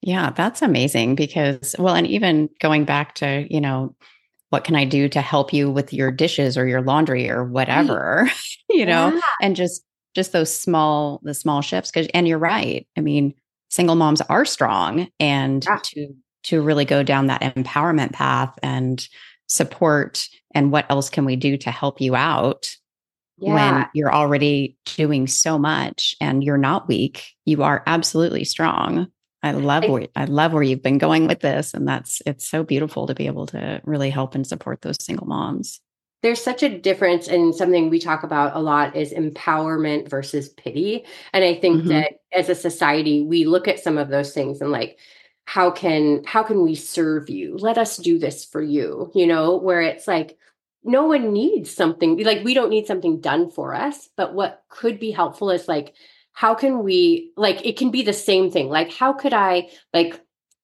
yeah 0.00 0.30
that's 0.30 0.62
amazing 0.62 1.14
because 1.14 1.74
well 1.78 1.94
and 1.94 2.06
even 2.06 2.48
going 2.60 2.84
back 2.84 3.14
to 3.14 3.46
you 3.50 3.60
know 3.60 3.94
what 4.50 4.64
can 4.64 4.74
i 4.74 4.84
do 4.84 5.08
to 5.08 5.20
help 5.20 5.52
you 5.52 5.70
with 5.70 5.92
your 5.92 6.10
dishes 6.10 6.56
or 6.56 6.66
your 6.66 6.82
laundry 6.82 7.28
or 7.30 7.44
whatever 7.44 8.30
you 8.70 8.86
know 8.86 9.12
yeah. 9.12 9.20
and 9.42 9.56
just 9.56 9.84
just 10.14 10.32
those 10.32 10.54
small 10.54 11.20
the 11.22 11.34
small 11.34 11.60
shifts 11.60 11.90
because 11.90 12.08
and 12.14 12.26
you're 12.26 12.38
right 12.38 12.86
i 12.96 13.00
mean 13.00 13.34
single 13.70 13.96
moms 13.96 14.20
are 14.22 14.44
strong 14.44 15.08
and 15.20 15.64
yeah. 15.64 15.78
to 15.82 16.14
to 16.44 16.62
really 16.62 16.84
go 16.84 17.02
down 17.02 17.26
that 17.26 17.42
empowerment 17.42 18.12
path 18.12 18.58
and 18.62 19.08
support 19.48 20.28
and 20.54 20.72
what 20.72 20.86
else 20.90 21.10
can 21.10 21.24
we 21.24 21.36
do 21.36 21.56
to 21.56 21.70
help 21.70 22.00
you 22.00 22.14
out 22.14 22.70
yeah. 23.38 23.54
when 23.54 23.88
you're 23.94 24.12
already 24.12 24.76
doing 24.96 25.26
so 25.26 25.58
much 25.58 26.14
and 26.20 26.44
you're 26.44 26.58
not 26.58 26.88
weak 26.88 27.26
you 27.44 27.62
are 27.62 27.82
absolutely 27.86 28.44
strong 28.44 29.08
i 29.42 29.52
love 29.52 29.84
I, 29.84 29.88
where 29.88 30.06
i 30.16 30.24
love 30.24 30.52
where 30.52 30.62
you've 30.62 30.82
been 30.82 30.98
going 30.98 31.26
with 31.26 31.40
this 31.40 31.74
and 31.74 31.86
that's 31.86 32.22
it's 32.26 32.46
so 32.46 32.62
beautiful 32.62 33.06
to 33.06 33.14
be 33.14 33.26
able 33.26 33.46
to 33.46 33.80
really 33.84 34.10
help 34.10 34.34
and 34.34 34.46
support 34.46 34.82
those 34.82 35.02
single 35.02 35.26
moms 35.26 35.80
there's 36.22 36.42
such 36.42 36.64
a 36.64 36.78
difference 36.78 37.28
and 37.28 37.54
something 37.54 37.90
we 37.90 38.00
talk 38.00 38.24
about 38.24 38.56
a 38.56 38.60
lot 38.60 38.96
is 38.96 39.12
empowerment 39.12 40.08
versus 40.08 40.48
pity 40.50 41.04
and 41.32 41.44
i 41.44 41.54
think 41.54 41.80
mm-hmm. 41.80 41.88
that 41.88 42.14
as 42.32 42.48
a 42.48 42.54
society 42.54 43.22
we 43.22 43.44
look 43.44 43.68
at 43.68 43.80
some 43.80 43.98
of 43.98 44.08
those 44.08 44.32
things 44.32 44.60
and 44.60 44.70
like 44.70 44.98
how 45.44 45.70
can 45.70 46.22
how 46.24 46.42
can 46.42 46.62
we 46.62 46.74
serve 46.74 47.30
you 47.30 47.56
let 47.56 47.78
us 47.78 47.96
do 47.96 48.18
this 48.18 48.44
for 48.44 48.60
you 48.60 49.10
you 49.14 49.26
know 49.26 49.56
where 49.56 49.80
it's 49.80 50.06
like 50.06 50.36
no 50.84 51.06
one 51.06 51.32
needs 51.32 51.70
something 51.74 52.22
like 52.22 52.44
we 52.44 52.54
don't 52.54 52.70
need 52.70 52.86
something 52.86 53.20
done 53.20 53.50
for 53.50 53.74
us 53.74 54.10
but 54.16 54.34
what 54.34 54.62
could 54.68 55.00
be 55.00 55.10
helpful 55.10 55.50
is 55.50 55.66
like 55.66 55.94
how 56.38 56.54
can 56.54 56.84
we 56.84 57.32
like 57.36 57.66
it 57.66 57.76
can 57.76 57.90
be 57.90 58.02
the 58.02 58.12
same 58.12 58.48
thing. 58.48 58.68
Like 58.68 58.92
how 58.92 59.12
could 59.12 59.34
i 59.34 59.68
like 59.92 60.22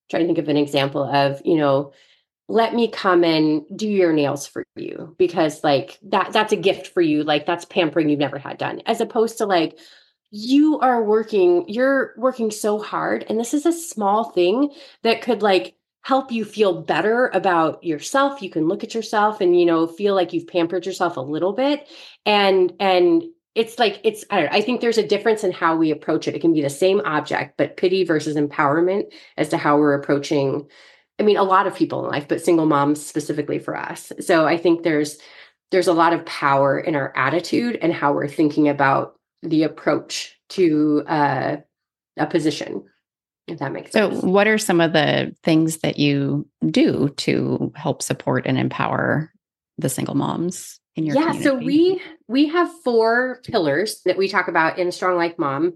try 0.08 0.20
to 0.20 0.26
think 0.26 0.38
of 0.38 0.48
an 0.48 0.56
example 0.56 1.02
of 1.02 1.42
you 1.44 1.56
know 1.56 1.92
let 2.46 2.74
me 2.74 2.86
come 2.86 3.24
and 3.24 3.64
do 3.74 3.88
your 3.88 4.12
nails 4.12 4.46
for 4.46 4.62
you 4.76 5.16
because 5.18 5.64
like 5.64 5.98
that 6.04 6.32
that's 6.32 6.52
a 6.52 6.56
gift 6.56 6.86
for 6.86 7.00
you. 7.00 7.24
Like 7.24 7.44
that's 7.44 7.64
pampering 7.64 8.08
you've 8.08 8.20
never 8.20 8.38
had 8.38 8.56
done. 8.56 8.82
As 8.86 9.00
opposed 9.00 9.38
to 9.38 9.46
like 9.46 9.76
you 10.30 10.78
are 10.78 11.02
working 11.02 11.64
you're 11.66 12.14
working 12.18 12.52
so 12.52 12.78
hard 12.78 13.26
and 13.28 13.40
this 13.40 13.52
is 13.52 13.66
a 13.66 13.72
small 13.72 14.30
thing 14.30 14.72
that 15.02 15.22
could 15.22 15.42
like 15.42 15.74
help 16.02 16.30
you 16.30 16.44
feel 16.44 16.82
better 16.82 17.32
about 17.34 17.82
yourself. 17.82 18.42
You 18.42 18.50
can 18.50 18.68
look 18.68 18.84
at 18.84 18.94
yourself 18.94 19.40
and 19.40 19.58
you 19.58 19.66
know 19.66 19.88
feel 19.88 20.14
like 20.14 20.32
you've 20.32 20.46
pampered 20.46 20.86
yourself 20.86 21.16
a 21.16 21.20
little 21.20 21.52
bit. 21.52 21.88
And 22.24 22.72
and 22.78 23.24
it's 23.54 23.78
like 23.78 24.00
it's 24.04 24.24
I, 24.30 24.40
don't 24.40 24.50
know, 24.50 24.56
I 24.56 24.60
think 24.60 24.80
there's 24.80 24.98
a 24.98 25.06
difference 25.06 25.44
in 25.44 25.52
how 25.52 25.76
we 25.76 25.90
approach 25.90 26.26
it. 26.26 26.34
It 26.34 26.40
can 26.40 26.52
be 26.52 26.62
the 26.62 26.70
same 26.70 27.00
object 27.04 27.56
but 27.56 27.76
pity 27.76 28.04
versus 28.04 28.36
empowerment 28.36 29.12
as 29.36 29.48
to 29.50 29.56
how 29.56 29.78
we're 29.78 29.94
approaching 29.94 30.66
i 31.20 31.22
mean 31.22 31.36
a 31.36 31.44
lot 31.44 31.66
of 31.66 31.76
people 31.76 32.04
in 32.04 32.10
life 32.10 32.26
but 32.26 32.42
single 32.42 32.66
moms 32.66 33.04
specifically 33.04 33.58
for 33.58 33.76
us. 33.76 34.12
So 34.20 34.46
i 34.46 34.56
think 34.56 34.82
there's 34.82 35.18
there's 35.70 35.88
a 35.88 35.92
lot 35.92 36.12
of 36.12 36.24
power 36.26 36.78
in 36.78 36.94
our 36.94 37.12
attitude 37.16 37.76
and 37.80 37.92
how 37.92 38.12
we're 38.12 38.28
thinking 38.28 38.68
about 38.68 39.18
the 39.42 39.64
approach 39.64 40.38
to 40.50 41.02
uh, 41.06 41.56
a 42.16 42.26
position 42.26 42.84
if 43.46 43.58
that 43.58 43.72
makes 43.72 43.92
sense. 43.92 44.20
So, 44.20 44.26
what 44.26 44.46
are 44.46 44.56
some 44.56 44.80
of 44.80 44.92
the 44.92 45.34
things 45.42 45.78
that 45.78 45.98
you 45.98 46.48
do 46.70 47.10
to 47.18 47.72
help 47.76 48.02
support 48.02 48.46
and 48.46 48.58
empower 48.58 49.30
the 49.76 49.88
single 49.88 50.14
moms 50.14 50.80
in 50.96 51.06
your 51.06 51.16
yeah? 51.16 51.32
Community? 51.32 51.44
So 51.44 51.54
we 51.56 52.02
we 52.28 52.48
have 52.48 52.70
four 52.82 53.40
pillars 53.44 54.02
that 54.04 54.16
we 54.16 54.28
talk 54.28 54.48
about 54.48 54.78
in 54.78 54.92
Strong 54.92 55.16
Like 55.16 55.38
Mom, 55.38 55.74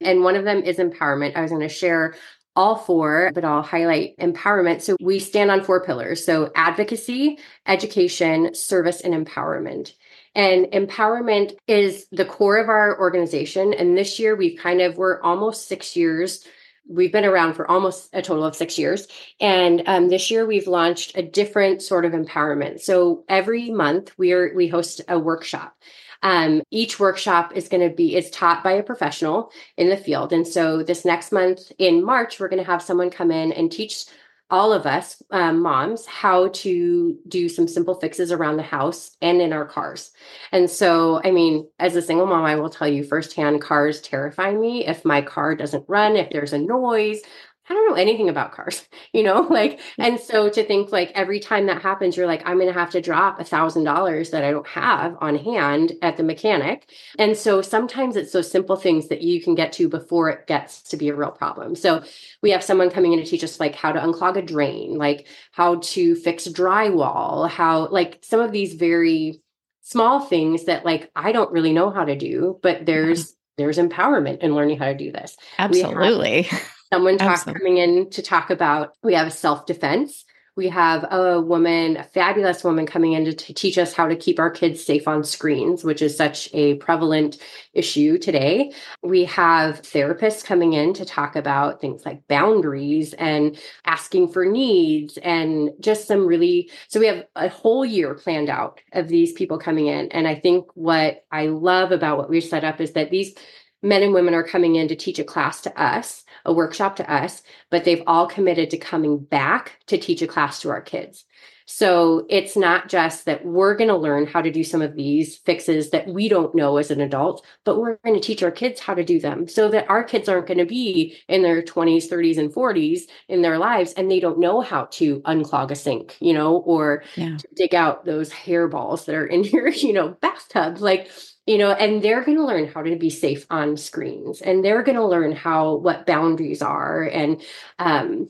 and 0.00 0.22
one 0.22 0.36
of 0.36 0.44
them 0.44 0.62
is 0.62 0.78
empowerment. 0.78 1.36
I 1.36 1.42
was 1.42 1.50
going 1.50 1.62
to 1.62 1.68
share 1.68 2.14
all 2.54 2.76
four, 2.76 3.30
but 3.34 3.44
I'll 3.44 3.62
highlight 3.62 4.16
empowerment. 4.18 4.82
So 4.82 4.96
we 5.00 5.18
stand 5.18 5.50
on 5.50 5.62
four 5.62 5.84
pillars. 5.84 6.24
So 6.24 6.50
advocacy, 6.54 7.38
education, 7.66 8.54
service, 8.54 9.00
and 9.00 9.14
empowerment. 9.14 9.92
And 10.34 10.66
empowerment 10.66 11.54
is 11.66 12.06
the 12.12 12.24
core 12.24 12.58
of 12.58 12.68
our 12.68 12.98
organization. 12.98 13.72
And 13.72 13.96
this 13.96 14.18
year 14.18 14.36
we've 14.36 14.58
kind 14.58 14.80
of, 14.80 14.96
we're 14.96 15.20
almost 15.22 15.68
six 15.68 15.96
years 15.96 16.46
we've 16.88 17.12
been 17.12 17.24
around 17.24 17.54
for 17.54 17.70
almost 17.70 18.10
a 18.12 18.22
total 18.22 18.44
of 18.44 18.56
six 18.56 18.78
years. 18.78 19.06
And 19.40 19.82
um, 19.86 20.08
this 20.08 20.30
year 20.30 20.46
we've 20.46 20.66
launched 20.66 21.16
a 21.16 21.22
different 21.22 21.82
sort 21.82 22.04
of 22.04 22.12
empowerment. 22.12 22.80
So 22.80 23.24
every 23.28 23.70
month 23.70 24.12
we 24.18 24.32
are 24.32 24.52
we 24.54 24.68
host 24.68 25.00
a 25.08 25.18
workshop. 25.18 25.76
Um, 26.22 26.62
each 26.70 27.00
workshop 27.00 27.52
is 27.56 27.68
going 27.68 27.88
to 27.88 27.94
be 27.94 28.14
is 28.16 28.30
taught 28.30 28.62
by 28.62 28.72
a 28.72 28.82
professional 28.82 29.50
in 29.76 29.88
the 29.88 29.96
field. 29.96 30.32
And 30.32 30.46
so 30.46 30.82
this 30.82 31.04
next 31.04 31.32
month 31.32 31.72
in 31.78 32.04
March, 32.04 32.38
we're 32.38 32.48
going 32.48 32.62
to 32.62 32.70
have 32.70 32.82
someone 32.82 33.10
come 33.10 33.30
in 33.30 33.52
and 33.52 33.72
teach 33.72 34.06
all 34.52 34.70
of 34.72 34.84
us 34.84 35.22
um, 35.30 35.62
moms 35.62 36.04
how 36.04 36.48
to 36.48 37.18
do 37.26 37.48
some 37.48 37.66
simple 37.66 37.94
fixes 37.94 38.30
around 38.30 38.58
the 38.58 38.62
house 38.62 39.16
and 39.22 39.40
in 39.40 39.50
our 39.50 39.64
cars. 39.64 40.12
And 40.52 40.68
so, 40.68 41.22
I 41.24 41.30
mean, 41.30 41.66
as 41.78 41.96
a 41.96 42.02
single 42.02 42.26
mom, 42.26 42.44
I 42.44 42.56
will 42.56 42.68
tell 42.68 42.86
you 42.86 43.02
firsthand 43.02 43.62
cars 43.62 44.02
terrify 44.02 44.52
me. 44.52 44.86
If 44.86 45.06
my 45.06 45.22
car 45.22 45.54
doesn't 45.56 45.86
run, 45.88 46.16
if 46.16 46.28
there's 46.30 46.52
a 46.52 46.58
noise, 46.58 47.22
I 47.68 47.74
don't 47.74 47.88
know 47.88 47.94
anything 47.94 48.28
about 48.28 48.52
cars, 48.52 48.86
you 49.12 49.22
know, 49.22 49.40
like, 49.50 49.78
mm-hmm. 49.78 50.02
and 50.02 50.20
so 50.20 50.48
to 50.48 50.64
think 50.64 50.90
like 50.90 51.12
every 51.14 51.40
time 51.40 51.66
that 51.66 51.82
happens, 51.82 52.16
you're 52.16 52.26
like, 52.26 52.42
I'm 52.44 52.56
going 52.56 52.72
to 52.72 52.78
have 52.78 52.90
to 52.90 53.00
drop 53.00 53.40
a 53.40 53.44
thousand 53.44 53.84
dollars 53.84 54.30
that 54.30 54.44
I 54.44 54.50
don't 54.50 54.66
have 54.66 55.16
on 55.20 55.36
hand 55.36 55.92
at 56.02 56.16
the 56.16 56.22
mechanic. 56.22 56.90
And 57.18 57.36
so 57.36 57.62
sometimes 57.62 58.16
it's 58.16 58.32
those 58.32 58.50
simple 58.50 58.76
things 58.76 59.08
that 59.08 59.22
you 59.22 59.40
can 59.40 59.54
get 59.54 59.72
to 59.74 59.88
before 59.88 60.30
it 60.30 60.46
gets 60.46 60.82
to 60.82 60.96
be 60.96 61.08
a 61.08 61.14
real 61.14 61.30
problem. 61.30 61.74
So 61.74 62.02
we 62.42 62.50
have 62.50 62.64
someone 62.64 62.90
coming 62.90 63.12
in 63.12 63.20
to 63.20 63.26
teach 63.26 63.44
us 63.44 63.60
like 63.60 63.74
how 63.74 63.92
to 63.92 64.00
unclog 64.00 64.36
a 64.36 64.42
drain, 64.42 64.96
like 64.96 65.26
how 65.52 65.76
to 65.76 66.14
fix 66.16 66.48
drywall, 66.48 67.48
how 67.48 67.88
like 67.88 68.18
some 68.22 68.40
of 68.40 68.52
these 68.52 68.74
very 68.74 69.40
small 69.82 70.20
things 70.20 70.64
that 70.64 70.84
like 70.84 71.10
I 71.14 71.32
don't 71.32 71.52
really 71.52 71.72
know 71.72 71.90
how 71.90 72.04
to 72.04 72.16
do, 72.16 72.58
but 72.62 72.76
mm-hmm. 72.76 72.84
there's, 72.86 73.34
there's 73.58 73.78
empowerment 73.78 74.38
in 74.38 74.54
learning 74.54 74.78
how 74.78 74.86
to 74.86 74.94
do 74.94 75.12
this. 75.12 75.36
Absolutely. 75.58 76.48
someone 76.92 77.18
talk, 77.18 77.44
coming 77.44 77.78
in 77.78 78.10
to 78.10 78.22
talk 78.22 78.50
about 78.50 78.94
we 79.02 79.14
have 79.14 79.32
self 79.32 79.66
defense 79.66 80.24
we 80.54 80.68
have 80.68 81.10
a 81.10 81.40
woman 81.40 81.96
a 81.96 82.04
fabulous 82.04 82.62
woman 82.62 82.84
coming 82.86 83.14
in 83.14 83.24
to, 83.24 83.32
to, 83.32 83.54
teach 83.54 83.78
us 83.78 83.94
how 83.94 84.06
to 84.06 84.16
keep 84.16 84.38
our 84.38 84.50
kids 84.50 84.84
safe 84.84 85.08
on 85.08 85.24
screens 85.24 85.82
which 85.82 86.02
is 86.02 86.16
such 86.16 86.48
a 86.52 86.74
prevalent 86.74 87.38
issue 87.74 88.18
today. 88.18 88.72
We 89.02 89.24
have 89.24 89.80
therapists 89.80 90.44
coming 90.44 90.74
in 90.74 90.92
to 90.94 91.04
talk 91.04 91.36
about 91.36 91.80
things 91.80 92.04
like 92.04 92.26
boundaries 92.28 93.14
and 93.14 93.58
asking 93.86 94.28
for 94.28 94.44
needs 94.44 95.16
and 95.18 95.70
just 95.80 96.06
some 96.06 96.26
really 96.26 96.70
so 96.88 97.00
we 97.00 97.06
have 97.06 97.24
a 97.36 97.48
whole 97.48 97.84
year 97.84 98.14
planned 98.14 98.50
out 98.50 98.80
of 98.92 99.08
these 99.08 99.32
people 99.32 99.58
coming 99.58 99.86
in. 99.86 100.08
And 100.12 100.28
i 100.28 100.34
think 100.34 100.66
what 100.74 101.24
i 101.32 101.46
love 101.46 101.92
about 101.92 102.18
what 102.18 102.28
we've 102.28 102.44
set 102.44 102.64
up 102.64 102.80
is 102.80 102.92
that 102.92 103.10
these 103.10 103.34
men 103.82 104.02
and 104.02 104.14
women 104.14 104.34
are 104.34 104.42
coming 104.42 104.76
in 104.76 104.88
to 104.88 104.96
teach 104.96 105.18
a 105.18 105.24
class 105.24 105.60
to 105.62 105.80
us, 105.80 106.24
a 106.44 106.52
workshop 106.52 106.96
to 106.96 107.12
us, 107.12 107.42
but 107.70 107.84
they've 107.84 108.02
all 108.06 108.26
committed 108.26 108.70
to 108.70 108.78
coming 108.78 109.18
back 109.18 109.78
to 109.86 109.98
teach 109.98 110.22
a 110.22 110.26
class 110.26 110.60
to 110.60 110.70
our 110.70 110.80
kids. 110.80 111.24
So 111.66 112.26
it's 112.28 112.56
not 112.56 112.88
just 112.88 113.24
that 113.24 113.44
we're 113.44 113.74
going 113.74 113.88
to 113.88 113.96
learn 113.96 114.26
how 114.26 114.42
to 114.42 114.50
do 114.50 114.64
some 114.64 114.82
of 114.82 114.94
these 114.94 115.38
fixes 115.38 115.90
that 115.90 116.06
we 116.06 116.28
don't 116.28 116.54
know 116.54 116.76
as 116.76 116.90
an 116.90 117.00
adult, 117.00 117.46
but 117.64 117.78
we're 117.78 117.96
going 118.04 118.14
to 118.14 118.26
teach 118.26 118.42
our 118.42 118.50
kids 118.50 118.80
how 118.80 118.94
to 118.94 119.04
do 119.04 119.20
them 119.20 119.48
so 119.48 119.68
that 119.70 119.88
our 119.88 120.04
kids 120.04 120.28
aren't 120.28 120.46
going 120.46 120.58
to 120.58 120.66
be 120.66 121.16
in 121.28 121.42
their 121.42 121.62
20s, 121.62 122.08
30s, 122.08 122.38
and 122.38 122.52
40s 122.52 123.02
in 123.28 123.42
their 123.42 123.58
lives 123.58 123.92
and 123.94 124.10
they 124.10 124.20
don't 124.20 124.38
know 124.38 124.60
how 124.60 124.86
to 124.92 125.20
unclog 125.20 125.70
a 125.70 125.74
sink, 125.74 126.16
you 126.20 126.32
know, 126.32 126.56
or 126.58 127.04
yeah. 127.16 127.38
dig 127.54 127.74
out 127.74 128.04
those 128.04 128.30
hairballs 128.30 129.04
that 129.06 129.14
are 129.14 129.26
in 129.26 129.44
your, 129.44 129.68
you 129.68 129.92
know, 129.92 130.08
bathtub. 130.08 130.78
Like, 130.78 131.10
you 131.46 131.58
know 131.58 131.72
and 131.72 132.02
they're 132.02 132.24
going 132.24 132.36
to 132.36 132.44
learn 132.44 132.68
how 132.68 132.82
to 132.82 132.96
be 132.96 133.10
safe 133.10 133.46
on 133.50 133.76
screens 133.76 134.40
and 134.40 134.64
they're 134.64 134.82
going 134.82 134.96
to 134.96 135.06
learn 135.06 135.32
how 135.32 135.74
what 135.74 136.06
boundaries 136.06 136.62
are 136.62 137.02
and 137.04 137.42
um 137.78 138.28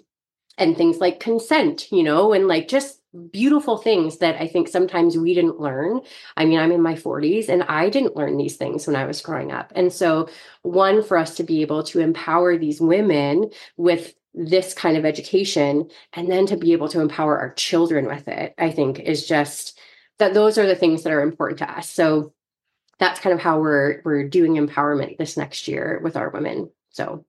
and 0.59 0.77
things 0.77 0.99
like 0.99 1.21
consent 1.21 1.91
you 1.93 2.03
know 2.03 2.33
and 2.33 2.49
like 2.49 2.69
just 2.69 3.01
beautiful 3.31 3.77
things 3.77 4.19
that 4.19 4.41
i 4.41 4.49
think 4.49 4.69
sometimes 4.69 5.19
we 5.19 5.35
didn't 5.35 5.61
learn. 5.61 6.01
I 6.37 6.47
mean 6.47 6.59
i'm 6.59 6.73
in 6.73 6.81
my 6.81 6.95
40s 6.95 7.49
and 7.51 7.63
i 7.65 7.91
didn't 7.91 8.17
learn 8.17 8.39
these 8.39 8.57
things 8.57 8.87
when 8.87 8.97
i 8.97 9.05
was 9.05 9.21
growing 9.21 9.53
up 9.53 9.73
and 9.75 9.93
so 9.93 10.29
one 10.63 11.03
for 11.03 11.19
us 11.19 11.37
to 11.37 11.45
be 11.45 11.61
able 11.61 11.83
to 11.85 12.01
empower 12.01 12.57
these 12.57 12.81
women 12.81 13.51
with 13.77 14.15
this 14.35 14.73
kind 14.73 14.97
of 14.97 15.05
education 15.05 15.91
and 16.15 16.33
then 16.33 16.47
to 16.47 16.57
be 16.57 16.73
able 16.73 16.89
to 16.89 17.01
empower 17.01 17.39
our 17.39 17.53
children 17.53 18.07
with 18.07 18.29
it 18.29 18.55
i 18.57 18.71
think 18.71 18.99
is 18.99 19.27
just 19.27 19.79
that 20.19 20.33
those 20.33 20.57
are 20.57 20.67
the 20.67 20.75
things 20.75 21.03
that 21.03 21.13
are 21.13 21.21
important 21.21 21.59
to 21.59 21.71
us 21.71 21.91
so 21.91 22.33
that's 22.99 23.21
kind 23.21 23.35
of 23.35 23.41
how 23.41 23.61
we're 23.61 24.01
we're 24.05 24.29
doing 24.29 24.55
empowerment 24.55 25.19
this 25.19 25.37
next 25.37 25.69
year 25.69 26.01
with 26.03 26.17
our 26.17 26.31
women. 26.31 26.71
So 26.91 27.25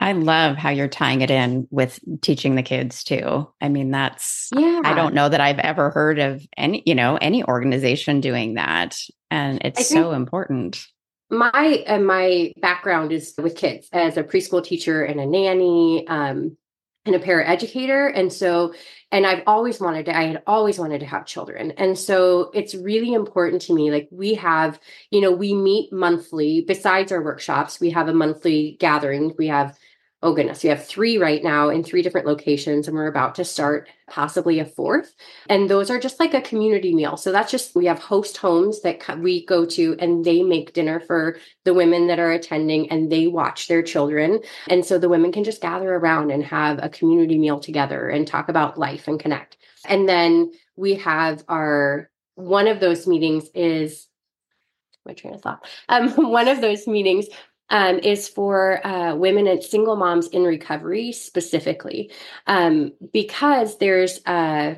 I 0.00 0.12
love 0.12 0.56
how 0.56 0.70
you're 0.70 0.88
tying 0.88 1.22
it 1.22 1.30
in 1.30 1.66
with 1.70 1.98
teaching 2.20 2.54
the 2.54 2.62
kids 2.62 3.02
too. 3.02 3.48
I 3.60 3.68
mean, 3.68 3.90
that's 3.90 4.48
yeah. 4.54 4.82
I 4.84 4.94
don't 4.94 5.14
know 5.14 5.28
that 5.28 5.40
I've 5.40 5.58
ever 5.58 5.90
heard 5.90 6.18
of 6.20 6.46
any, 6.56 6.82
you 6.86 6.94
know, 6.94 7.16
any 7.16 7.42
organization 7.44 8.20
doing 8.20 8.54
that. 8.54 8.96
And 9.30 9.60
it's 9.64 9.88
so 9.88 10.12
important. 10.12 10.86
My 11.30 11.84
uh, 11.86 11.98
my 11.98 12.52
background 12.60 13.12
is 13.12 13.34
with 13.36 13.56
kids 13.56 13.88
as 13.92 14.16
a 14.16 14.22
preschool 14.22 14.64
teacher 14.64 15.04
and 15.04 15.18
a 15.20 15.26
nanny. 15.26 16.06
Um, 16.06 16.56
and 17.08 17.22
a 17.22 17.24
paraeducator. 17.24 18.12
And 18.14 18.32
so, 18.32 18.74
and 19.10 19.26
I've 19.26 19.42
always 19.46 19.80
wanted 19.80 20.06
to, 20.06 20.16
I 20.16 20.24
had 20.24 20.42
always 20.46 20.78
wanted 20.78 21.00
to 21.00 21.06
have 21.06 21.26
children. 21.26 21.72
And 21.72 21.98
so 21.98 22.50
it's 22.54 22.74
really 22.74 23.12
important 23.12 23.62
to 23.62 23.74
me. 23.74 23.90
Like 23.90 24.08
we 24.10 24.34
have, 24.34 24.78
you 25.10 25.20
know, 25.20 25.32
we 25.32 25.54
meet 25.54 25.92
monthly 25.92 26.60
besides 26.60 27.10
our 27.10 27.22
workshops, 27.22 27.80
we 27.80 27.90
have 27.90 28.08
a 28.08 28.14
monthly 28.14 28.76
gathering. 28.78 29.34
We 29.38 29.48
have 29.48 29.78
oh 30.22 30.34
goodness, 30.34 30.64
we 30.64 30.68
have 30.68 30.84
three 30.84 31.16
right 31.16 31.44
now 31.44 31.68
in 31.68 31.84
three 31.84 32.02
different 32.02 32.26
locations, 32.26 32.88
and 32.88 32.96
we're 32.96 33.06
about 33.06 33.36
to 33.36 33.44
start 33.44 33.88
possibly 34.08 34.58
a 34.58 34.64
fourth. 34.64 35.14
And 35.48 35.70
those 35.70 35.90
are 35.90 36.00
just 36.00 36.18
like 36.18 36.34
a 36.34 36.40
community 36.40 36.92
meal. 36.92 37.16
So 37.16 37.30
that's 37.30 37.52
just, 37.52 37.76
we 37.76 37.86
have 37.86 38.00
host 38.00 38.36
homes 38.36 38.82
that 38.82 39.18
we 39.20 39.46
go 39.46 39.64
to, 39.66 39.96
and 40.00 40.24
they 40.24 40.42
make 40.42 40.72
dinner 40.72 40.98
for 40.98 41.38
the 41.64 41.74
women 41.74 42.08
that 42.08 42.18
are 42.18 42.32
attending 42.32 42.90
and 42.90 43.12
they 43.12 43.28
watch 43.28 43.68
their 43.68 43.82
children. 43.82 44.40
And 44.68 44.84
so 44.84 44.98
the 44.98 45.08
women 45.08 45.30
can 45.30 45.44
just 45.44 45.62
gather 45.62 45.94
around 45.94 46.32
and 46.32 46.42
have 46.44 46.80
a 46.82 46.88
community 46.88 47.38
meal 47.38 47.60
together 47.60 48.08
and 48.08 48.26
talk 48.26 48.48
about 48.48 48.78
life 48.78 49.06
and 49.06 49.20
connect. 49.20 49.56
And 49.86 50.08
then 50.08 50.50
we 50.74 50.96
have 50.96 51.44
our, 51.48 52.10
one 52.34 52.66
of 52.66 52.80
those 52.80 53.06
meetings 53.06 53.48
is 53.54 54.08
my 55.08 55.14
train 55.14 55.34
of 55.34 55.42
thought. 55.42 55.66
Um, 55.88 56.10
one 56.30 56.46
of 56.46 56.60
those 56.60 56.86
meetings 56.86 57.26
um, 57.70 57.98
is 57.98 58.28
for 58.28 58.86
uh, 58.86 59.14
women 59.14 59.46
and 59.46 59.62
single 59.62 59.96
moms 59.96 60.28
in 60.28 60.42
recovery 60.44 61.12
specifically, 61.12 62.10
um, 62.46 62.92
because 63.12 63.78
there's 63.78 64.20
uh, 64.26 64.74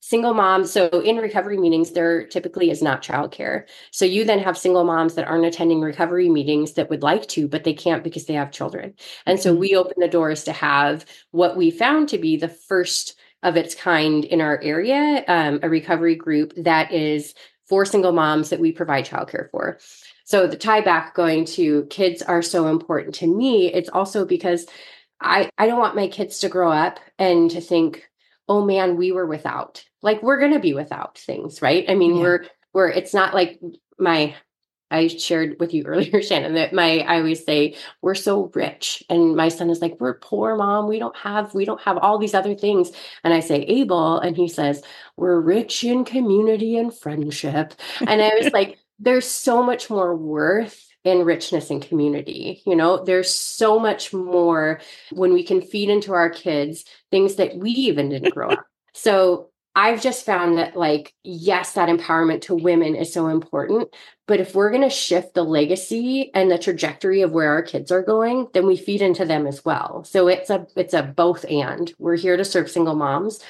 single 0.00 0.34
moms. 0.34 0.70
So 0.70 0.88
in 0.88 1.16
recovery 1.16 1.56
meetings, 1.56 1.92
there 1.92 2.26
typically 2.26 2.70
is 2.70 2.82
not 2.82 3.02
childcare. 3.02 3.64
So 3.90 4.04
you 4.04 4.24
then 4.24 4.38
have 4.40 4.58
single 4.58 4.84
moms 4.84 5.14
that 5.14 5.26
aren't 5.26 5.46
attending 5.46 5.80
recovery 5.80 6.28
meetings 6.28 6.74
that 6.74 6.90
would 6.90 7.02
like 7.02 7.26
to, 7.28 7.48
but 7.48 7.64
they 7.64 7.72
can't 7.72 8.04
because 8.04 8.26
they 8.26 8.34
have 8.34 8.50
children. 8.50 8.94
And 9.24 9.40
so 9.40 9.52
mm-hmm. 9.52 9.60
we 9.60 9.76
open 9.76 9.94
the 9.96 10.08
doors 10.08 10.44
to 10.44 10.52
have 10.52 11.06
what 11.30 11.56
we 11.56 11.70
found 11.70 12.10
to 12.10 12.18
be 12.18 12.36
the 12.36 12.48
first 12.50 13.16
of 13.42 13.56
its 13.56 13.74
kind 13.74 14.26
in 14.26 14.42
our 14.42 14.60
area, 14.62 15.24
um, 15.26 15.60
a 15.62 15.70
recovery 15.70 16.16
group 16.16 16.52
that 16.56 16.92
is 16.92 17.34
for 17.66 17.86
single 17.86 18.12
moms 18.12 18.50
that 18.50 18.60
we 18.60 18.72
provide 18.72 19.06
childcare 19.06 19.50
for. 19.50 19.78
So 20.24 20.46
the 20.46 20.56
tie 20.56 20.80
back 20.80 21.14
going 21.14 21.44
to 21.46 21.84
kids 21.86 22.22
are 22.22 22.42
so 22.42 22.66
important 22.68 23.14
to 23.16 23.26
me. 23.26 23.72
It's 23.72 23.90
also 23.90 24.24
because 24.24 24.66
I, 25.20 25.50
I 25.58 25.66
don't 25.66 25.78
want 25.78 25.96
my 25.96 26.08
kids 26.08 26.40
to 26.40 26.48
grow 26.48 26.72
up 26.72 26.98
and 27.18 27.50
to 27.50 27.60
think, 27.60 28.08
oh 28.48 28.64
man, 28.64 28.96
we 28.96 29.12
were 29.12 29.26
without. 29.26 29.84
Like 30.02 30.22
we're 30.22 30.40
gonna 30.40 30.60
be 30.60 30.74
without 30.74 31.18
things, 31.18 31.62
right? 31.62 31.84
I 31.88 31.94
mean, 31.94 32.16
yeah. 32.16 32.22
we're 32.22 32.46
we're 32.72 32.88
it's 32.88 33.14
not 33.14 33.34
like 33.34 33.60
my 33.98 34.34
I 34.90 35.08
shared 35.08 35.56
with 35.58 35.72
you 35.74 35.84
earlier, 35.86 36.22
Shannon, 36.22 36.54
that 36.54 36.72
my 36.72 37.00
I 37.00 37.18
always 37.18 37.44
say 37.44 37.76
we're 38.02 38.14
so 38.14 38.50
rich, 38.54 39.02
and 39.08 39.34
my 39.34 39.48
son 39.48 39.70
is 39.70 39.80
like, 39.80 39.96
"We're 39.98 40.18
poor, 40.18 40.56
mom. 40.56 40.88
We 40.88 40.98
don't 40.98 41.16
have 41.16 41.54
we 41.54 41.64
don't 41.64 41.80
have 41.82 41.98
all 41.98 42.18
these 42.18 42.34
other 42.34 42.54
things." 42.54 42.92
And 43.24 43.32
I 43.32 43.40
say, 43.40 43.62
"Abel," 43.62 44.18
and 44.20 44.36
he 44.36 44.48
says, 44.48 44.82
"We're 45.16 45.40
rich 45.40 45.84
in 45.84 46.04
community 46.04 46.76
and 46.76 46.96
friendship." 46.96 47.74
And 48.06 48.22
I 48.22 48.34
was 48.40 48.52
like, 48.52 48.78
"There's 48.98 49.26
so 49.26 49.62
much 49.62 49.90
more 49.90 50.14
worth." 50.14 50.80
in 51.04 51.22
richness 51.22 51.70
and 51.70 51.82
community. 51.82 52.62
You 52.64 52.74
know, 52.74 53.04
there's 53.04 53.32
so 53.32 53.78
much 53.78 54.12
more 54.12 54.80
when 55.12 55.34
we 55.34 55.44
can 55.44 55.60
feed 55.60 55.90
into 55.90 56.12
our 56.14 56.30
kids 56.30 56.84
things 57.10 57.36
that 57.36 57.56
we 57.56 57.70
even 57.70 58.08
didn't 58.08 58.34
grow 58.34 58.50
up. 58.50 58.66
So 58.96 59.50
I've 59.74 60.00
just 60.00 60.24
found 60.24 60.58
that, 60.58 60.76
like, 60.76 61.14
yes, 61.24 61.72
that 61.72 61.88
empowerment 61.88 62.42
to 62.42 62.54
women 62.54 62.94
is 62.94 63.12
so 63.12 63.26
important. 63.26 63.92
But 64.28 64.38
if 64.38 64.54
we're 64.54 64.70
going 64.70 64.82
to 64.82 64.88
shift 64.88 65.34
the 65.34 65.42
legacy 65.42 66.30
and 66.32 66.48
the 66.48 66.58
trajectory 66.58 67.22
of 67.22 67.32
where 67.32 67.50
our 67.50 67.62
kids 67.62 67.90
are 67.90 68.02
going, 68.02 68.46
then 68.54 68.68
we 68.68 68.76
feed 68.76 69.02
into 69.02 69.24
them 69.24 69.48
as 69.48 69.64
well. 69.64 70.04
So 70.04 70.28
it's 70.28 70.48
a 70.48 70.68
it's 70.76 70.94
a 70.94 71.02
both 71.02 71.44
and. 71.50 71.92
We're 71.98 72.14
here 72.16 72.36
to 72.36 72.44
serve 72.44 72.70
single 72.70 72.94
moms, 72.94 73.40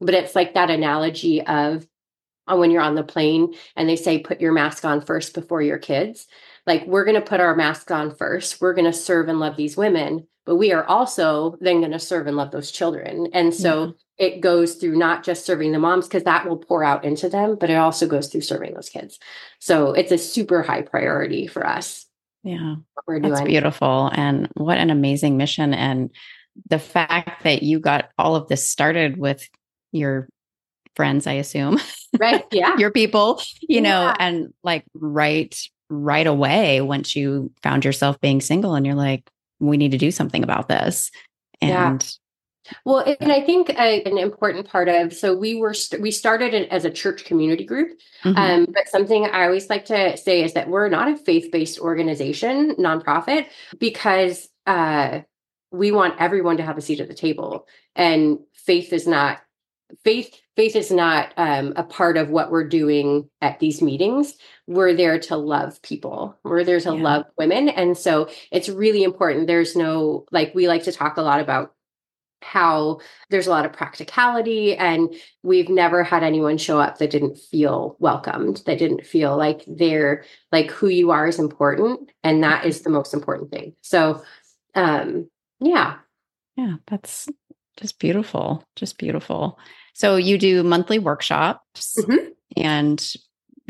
but 0.00 0.14
it's 0.14 0.36
like 0.36 0.54
that 0.54 0.70
analogy 0.70 1.44
of 1.44 1.84
Uh, 2.48 2.56
when 2.56 2.70
you're 2.70 2.82
on 2.82 2.94
the 2.94 3.02
plane 3.02 3.54
and 3.74 3.88
they 3.88 3.96
say 3.96 4.18
put 4.18 4.40
your 4.40 4.52
mask 4.52 4.84
on 4.84 5.00
first 5.00 5.34
before 5.34 5.62
your 5.62 5.78
kids. 5.78 6.26
Like 6.66 6.86
we're 6.86 7.04
going 7.04 7.20
to 7.20 7.20
put 7.20 7.40
our 7.40 7.56
mask 7.56 7.90
on 7.90 8.14
first. 8.14 8.60
We're 8.60 8.74
going 8.74 8.90
to 8.90 8.92
serve 8.92 9.28
and 9.28 9.40
love 9.40 9.56
these 9.56 9.76
women, 9.76 10.26
but 10.44 10.56
we 10.56 10.72
are 10.72 10.84
also 10.84 11.56
then 11.60 11.80
going 11.80 11.92
to 11.92 11.98
serve 11.98 12.26
and 12.26 12.36
love 12.36 12.50
those 12.52 12.70
children. 12.70 13.28
And 13.32 13.54
so 13.54 13.86
mm-hmm. 13.86 13.96
it 14.18 14.40
goes 14.40 14.76
through 14.76 14.96
not 14.96 15.24
just 15.24 15.44
serving 15.44 15.72
the 15.72 15.78
moms 15.78 16.06
because 16.06 16.24
that 16.24 16.48
will 16.48 16.56
pour 16.56 16.84
out 16.84 17.04
into 17.04 17.28
them, 17.28 17.56
but 17.58 17.70
it 17.70 17.76
also 17.76 18.06
goes 18.06 18.28
through 18.28 18.42
serving 18.42 18.74
those 18.74 18.88
kids. 18.88 19.18
So 19.58 19.92
it's 19.92 20.12
a 20.12 20.18
super 20.18 20.62
high 20.62 20.82
priority 20.82 21.46
for 21.46 21.66
us. 21.66 22.06
Yeah. 22.44 22.76
we're 23.08 23.18
doing. 23.18 23.32
That's 23.32 23.44
beautiful. 23.44 24.10
And 24.14 24.48
what 24.54 24.78
an 24.78 24.90
amazing 24.90 25.36
mission. 25.36 25.74
And 25.74 26.10
the 26.68 26.78
fact 26.78 27.42
that 27.42 27.64
you 27.64 27.80
got 27.80 28.10
all 28.16 28.36
of 28.36 28.48
this 28.48 28.68
started 28.68 29.16
with 29.16 29.48
your 29.90 30.28
friends, 30.96 31.26
I 31.26 31.34
assume. 31.34 31.78
Right. 32.18 32.44
Yeah. 32.50 32.76
your 32.78 32.90
people, 32.90 33.40
you 33.60 33.76
yeah. 33.76 33.80
know, 33.82 34.14
and 34.18 34.54
like 34.64 34.84
right 34.94 35.56
right 35.88 36.26
away 36.26 36.80
once 36.80 37.14
you 37.14 37.52
found 37.62 37.84
yourself 37.84 38.20
being 38.20 38.40
single 38.40 38.74
and 38.74 38.84
you're 38.84 38.96
like, 38.96 39.30
we 39.60 39.76
need 39.76 39.92
to 39.92 39.98
do 39.98 40.10
something 40.10 40.42
about 40.42 40.68
this. 40.68 41.10
And 41.60 42.02
yeah 42.02 42.08
well, 42.84 43.04
and 43.20 43.32
I 43.32 43.40
think 43.40 43.70
a, 43.70 44.02
an 44.04 44.18
important 44.18 44.68
part 44.68 44.88
of 44.88 45.12
so 45.12 45.36
we 45.36 45.54
were 45.54 45.74
st- 45.74 46.02
we 46.02 46.10
started 46.10 46.54
it 46.54 46.68
as 46.70 46.84
a 46.84 46.90
church 46.90 47.24
community 47.24 47.64
group, 47.64 47.98
mm-hmm. 48.24 48.36
um, 48.36 48.66
but 48.72 48.88
something 48.88 49.24
I 49.24 49.44
always 49.44 49.68
like 49.68 49.86
to 49.86 50.16
say 50.16 50.42
is 50.42 50.54
that 50.54 50.68
we're 50.68 50.88
not 50.88 51.08
a 51.08 51.16
faith 51.16 51.50
based 51.52 51.78
organization, 51.78 52.74
nonprofit, 52.76 53.46
because 53.78 54.48
uh, 54.66 55.20
we 55.70 55.92
want 55.92 56.20
everyone 56.20 56.56
to 56.56 56.62
have 56.62 56.78
a 56.78 56.82
seat 56.82 57.00
at 57.00 57.08
the 57.08 57.14
table, 57.14 57.66
and 57.94 58.38
faith 58.52 58.92
is 58.92 59.06
not 59.06 59.40
faith 60.04 60.34
faith 60.56 60.74
is 60.74 60.90
not 60.90 61.32
um, 61.36 61.74
a 61.76 61.84
part 61.84 62.16
of 62.16 62.30
what 62.30 62.50
we're 62.50 62.66
doing 62.66 63.28
at 63.42 63.60
these 63.60 63.82
meetings. 63.82 64.34
We're 64.66 64.94
there 64.94 65.18
to 65.20 65.36
love 65.36 65.80
people. 65.82 66.38
We're 66.42 66.64
there 66.64 66.80
to 66.80 66.94
yeah. 66.94 67.02
love 67.02 67.26
women. 67.38 67.68
And 67.68 67.96
so 67.96 68.30
it's 68.50 68.68
really 68.68 69.04
important. 69.04 69.46
There's 69.46 69.76
no 69.76 70.24
like 70.32 70.54
we 70.54 70.66
like 70.66 70.84
to 70.84 70.92
talk 70.92 71.18
a 71.18 71.22
lot 71.22 71.40
about 71.40 71.74
how 72.42 73.00
there's 73.30 73.46
a 73.46 73.50
lot 73.50 73.64
of 73.64 73.72
practicality 73.72 74.76
and 74.76 75.14
we've 75.42 75.68
never 75.68 76.04
had 76.04 76.22
anyone 76.22 76.58
show 76.58 76.78
up 76.78 76.98
that 76.98 77.10
didn't 77.10 77.38
feel 77.38 77.96
welcomed 77.98 78.62
that 78.66 78.78
didn't 78.78 79.06
feel 79.06 79.36
like 79.36 79.64
they're 79.66 80.22
like 80.52 80.70
who 80.70 80.86
you 80.86 81.10
are 81.10 81.26
is 81.26 81.38
important 81.38 82.12
and 82.22 82.44
that 82.44 82.64
is 82.64 82.82
the 82.82 82.90
most 82.90 83.14
important 83.14 83.50
thing. 83.50 83.74
So 83.80 84.22
um 84.74 85.28
yeah. 85.60 85.96
Yeah 86.56 86.76
that's 86.86 87.26
just 87.78 87.98
beautiful 87.98 88.62
just 88.76 88.98
beautiful 88.98 89.58
so 89.96 90.16
you 90.16 90.36
do 90.36 90.62
monthly 90.62 90.98
workshops 90.98 91.96
mm-hmm. 91.98 92.28
and 92.54 93.14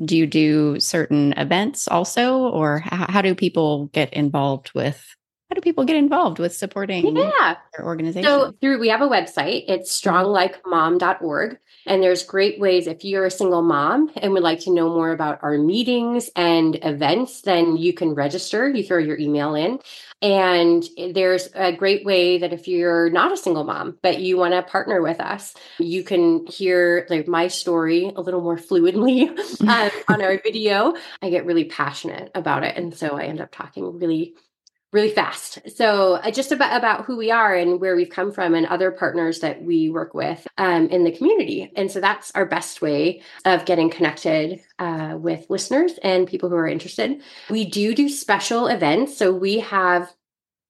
do 0.04 0.16
you 0.16 0.26
do 0.26 0.80
certain 0.80 1.32
events 1.34 1.86
also 1.86 2.48
or 2.48 2.80
how, 2.80 3.06
how 3.08 3.22
do 3.22 3.32
people 3.32 3.86
get 3.92 4.12
involved 4.12 4.72
with 4.74 5.06
how 5.48 5.54
do 5.54 5.60
people 5.60 5.84
get 5.84 5.94
involved 5.94 6.40
with 6.40 6.52
supporting 6.52 7.16
yeah. 7.16 7.54
their 7.76 7.86
organization? 7.86 8.28
So 8.28 8.52
through 8.60 8.80
we 8.80 8.88
have 8.88 9.00
a 9.00 9.08
website. 9.08 9.62
It's 9.68 10.00
stronglikemom.org. 10.00 11.58
And 11.86 12.02
there's 12.02 12.24
great 12.24 12.58
ways 12.58 12.88
if 12.88 13.04
you're 13.04 13.26
a 13.26 13.30
single 13.30 13.62
mom 13.62 14.10
and 14.16 14.32
would 14.32 14.42
like 14.42 14.58
to 14.60 14.72
know 14.72 14.88
more 14.88 15.12
about 15.12 15.38
our 15.42 15.56
meetings 15.56 16.30
and 16.34 16.76
events, 16.82 17.42
then 17.42 17.76
you 17.76 17.92
can 17.92 18.14
register. 18.14 18.68
You 18.68 18.82
throw 18.82 18.98
your 18.98 19.18
email 19.20 19.54
in. 19.54 19.78
And 20.22 20.82
there's 21.12 21.48
a 21.54 21.72
great 21.72 22.04
way 22.04 22.38
that 22.38 22.52
if 22.52 22.66
you're 22.66 23.10
not 23.10 23.32
a 23.32 23.36
single 23.36 23.64
mom, 23.64 23.98
but 24.02 24.20
you 24.20 24.38
want 24.38 24.54
to 24.54 24.62
partner 24.62 25.02
with 25.02 25.20
us, 25.20 25.54
you 25.78 26.02
can 26.02 26.46
hear 26.46 27.06
like 27.10 27.28
my 27.28 27.48
story 27.48 28.10
a 28.16 28.22
little 28.22 28.40
more 28.40 28.56
fluidly 28.56 29.28
um, 29.68 29.90
on 30.08 30.22
our 30.22 30.38
video. 30.44 30.94
I 31.20 31.30
get 31.30 31.44
really 31.44 31.64
passionate 31.64 32.30
about 32.34 32.64
it. 32.64 32.76
And 32.76 32.94
so 32.94 33.16
I 33.16 33.24
end 33.24 33.40
up 33.40 33.52
talking 33.52 33.98
really 33.98 34.34
really 34.92 35.10
fast. 35.10 35.58
So 35.76 36.14
uh, 36.14 36.30
just 36.30 36.52
about 36.52 36.76
about 36.76 37.04
who 37.04 37.16
we 37.16 37.30
are 37.30 37.54
and 37.54 37.80
where 37.80 37.96
we've 37.96 38.10
come 38.10 38.32
from 38.32 38.54
and 38.54 38.66
other 38.66 38.90
partners 38.90 39.40
that 39.40 39.62
we 39.62 39.90
work 39.90 40.14
with 40.14 40.46
um, 40.58 40.88
in 40.88 41.04
the 41.04 41.12
community. 41.12 41.70
And 41.76 41.90
so 41.90 42.00
that's 42.00 42.30
our 42.32 42.46
best 42.46 42.80
way 42.80 43.22
of 43.44 43.64
getting 43.64 43.90
connected 43.90 44.60
uh, 44.78 45.16
with 45.18 45.50
listeners 45.50 45.98
and 46.02 46.26
people 46.26 46.48
who 46.48 46.56
are 46.56 46.68
interested. 46.68 47.20
We 47.50 47.64
do 47.64 47.94
do 47.94 48.08
special 48.08 48.68
events. 48.68 49.16
So 49.16 49.32
we 49.32 49.60
have 49.60 50.12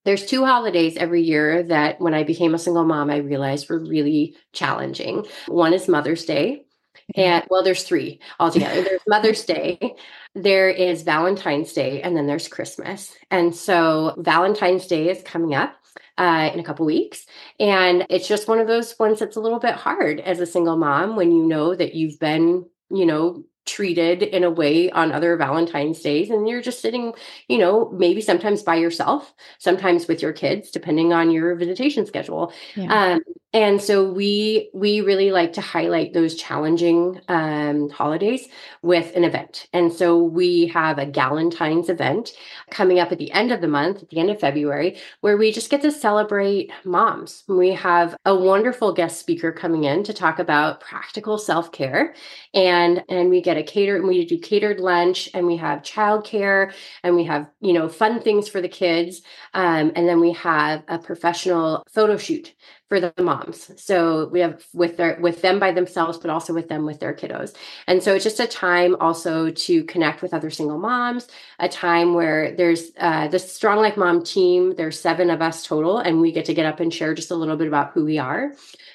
there's 0.05 0.25
two 0.25 0.45
holidays 0.47 0.97
every 0.97 1.23
year 1.23 1.65
that 1.65 2.01
when 2.01 2.15
I 2.15 2.23
became 2.23 2.55
a 2.55 2.61
single 2.61 2.85
mom, 2.85 3.11
I 3.11 3.17
realized 3.17 3.69
were 3.69 3.81
really 3.81 4.37
challenging. 4.53 5.27
One 5.49 5.73
is 5.73 5.89
Mother's 5.89 6.25
Day. 6.25 6.66
And 7.15 7.45
well, 7.49 7.63
there's 7.63 7.85
three 7.85 8.21
altogether. 8.41 8.83
There's 8.83 9.01
Mother's 9.09 9.45
Day, 9.45 9.95
there 10.35 10.69
is 10.69 11.03
Valentine's 11.03 11.73
Day, 11.73 12.03
and 12.03 12.17
then 12.17 12.27
there's 12.27 12.49
Christmas. 12.49 13.15
And 13.31 13.55
so 13.55 14.15
Valentine's 14.19 14.87
Day 14.87 15.09
is 15.09 15.23
coming 15.23 15.55
up. 15.55 15.75
Uh, 16.19 16.51
in 16.55 16.59
a 16.59 16.65
couple 16.65 16.87
weeks. 16.87 17.27
And 17.61 18.07
it's 18.09 18.27
just 18.27 18.49
one 18.49 18.59
of 18.59 18.67
those 18.67 18.99
ones 18.99 19.19
that's 19.19 19.37
a 19.37 19.41
little 19.41 19.59
bit 19.59 19.75
hard 19.75 20.19
as 20.21 20.41
a 20.41 20.47
single 20.47 20.79
mom 20.79 21.15
when 21.15 21.31
you 21.31 21.43
know 21.43 21.75
that 21.75 21.95
you've 21.95 22.19
been, 22.19 22.65
you 22.89 23.05
know, 23.05 23.45
treated 23.67 24.23
in 24.23 24.45
a 24.45 24.51
way 24.51 24.91
on 24.91 25.13
other 25.13 25.37
Valentine's 25.37 26.01
days. 26.01 26.31
And 26.31 26.49
you're 26.49 26.63
just 26.63 26.81
sitting, 26.81 27.13
you 27.49 27.59
know, 27.59 27.91
maybe 27.91 28.21
sometimes 28.21 28.63
by 28.63 28.77
yourself, 28.77 29.35
sometimes 29.59 30.09
with 30.09 30.23
your 30.23 30.33
kids, 30.33 30.71
depending 30.71 31.13
on 31.13 31.31
your 31.31 31.55
visitation 31.57 32.07
schedule. 32.07 32.53
Yeah. 32.75 33.15
Um, 33.15 33.21
and 33.57 33.81
so 33.81 34.05
we 34.05 34.69
we 34.75 35.01
really 35.01 35.31
like 35.31 35.55
to 35.55 35.63
highlight 35.63 36.13
those 36.13 36.35
challenging 36.35 37.19
um, 37.29 37.89
holidays 37.89 38.49
with 38.83 39.17
an 39.17 39.25
event 39.25 39.67
and 39.73 39.93
so 39.93 40.23
we 40.23 40.67
have 40.67 40.99
a 40.99 41.07
galentine's 41.07 41.89
event 41.89 42.33
coming 42.71 42.99
up 42.99 43.13
at 43.13 43.19
the 43.19 43.33
end 43.33 43.51
of 43.51 43.63
the 43.63 43.69
month 43.69 44.03
at 44.03 44.11
the 44.11 44.19
end 44.19 44.29
of 44.29 44.39
february 44.39 44.99
where 45.21 45.39
we 45.39 45.51
just 45.51 45.71
get 45.71 45.81
to 45.81 45.91
celebrate 45.91 46.71
moms 46.85 47.45
we 47.49 47.71
have 47.71 48.15
a 48.27 48.35
wonderful 48.35 48.93
guest 48.93 49.19
speaker 49.19 49.51
coming 49.51 49.85
in 49.85 50.05
to 50.05 50.13
talk 50.13 50.39
about 50.39 50.81
practical 50.81 51.39
self-care 51.39 52.15
and 52.53 53.03
and 53.09 53.31
we 53.31 53.41
get 53.41 53.56
a 53.57 53.63
catered 53.63 54.01
and 54.01 54.09
we 54.09 54.25
do 54.25 54.39
catered 54.39 54.81
lunch 54.81 55.29
and 55.35 55.47
we 55.47 55.57
have 55.57 55.83
childcare 55.83 56.73
and 57.03 57.17
we 57.17 57.25
have 57.25 57.51
you 57.61 57.73
know 57.73 57.89
fun 57.89 58.21
things 58.21 58.49
for 58.49 58.61
the 58.61 58.69
kids 58.69 59.23
um, 59.55 59.93
and 59.95 60.09
then 60.09 60.21
we 60.21 60.33
have 60.33 60.83
a 60.89 60.99
professional 60.99 61.85
photo 61.89 62.17
shoot 62.17 62.55
for 62.89 63.01
the 63.01 63.13
moms. 63.19 63.71
So 63.83 64.29
we 64.29 64.41
have 64.41 64.65
with 64.73 64.97
their 64.97 65.19
with 65.21 65.43
them 65.43 65.59
by 65.59 65.73
themselves, 65.73 66.19
but 66.19 66.31
also 66.31 66.55
with 66.55 66.69
them 66.69 66.87
with 66.87 67.01
their 67.01 67.13
kiddos. 67.13 67.55
And 67.87 68.03
so 68.03 68.15
it's 68.15 68.25
just 68.25 68.39
a 68.39 68.47
time 68.47 68.97
also 69.01 69.51
to 69.51 69.85
connect 69.85 70.23
with 70.23 70.33
other 70.33 70.51
single 70.51 70.79
moms. 70.79 71.27
A 71.59 71.69
time 71.69 72.15
where 72.15 72.55
there's 72.55 72.93
uh, 72.99 73.29
the 73.29 73.39
Strong 73.39 73.79
Like 73.79 73.97
Mom 73.97 74.23
team. 74.23 74.75
There's 74.77 75.01
seven 75.01 75.31
of 75.31 75.43
us 75.43 75.67
total, 75.67 75.99
and 75.99 76.21
we 76.21 76.31
get 76.33 76.45
to 76.47 76.55
get 76.55 76.67
up 76.67 76.81
and 76.81 76.95
share 76.95 77.15
just 77.15 77.31
a 77.31 77.37
little 77.37 77.57
bit 77.57 77.69
about 77.69 77.93
who 77.93 78.05
we 78.05 78.19
are. 78.19 78.53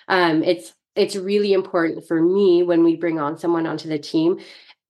Um, 0.07 0.43
it's 0.43 0.73
it's 0.95 1.15
really 1.15 1.53
important 1.53 2.07
for 2.07 2.21
me 2.21 2.63
when 2.63 2.83
we 2.83 2.95
bring 2.95 3.19
on 3.19 3.37
someone 3.37 3.65
onto 3.65 3.89
the 3.89 3.99
team 3.99 4.39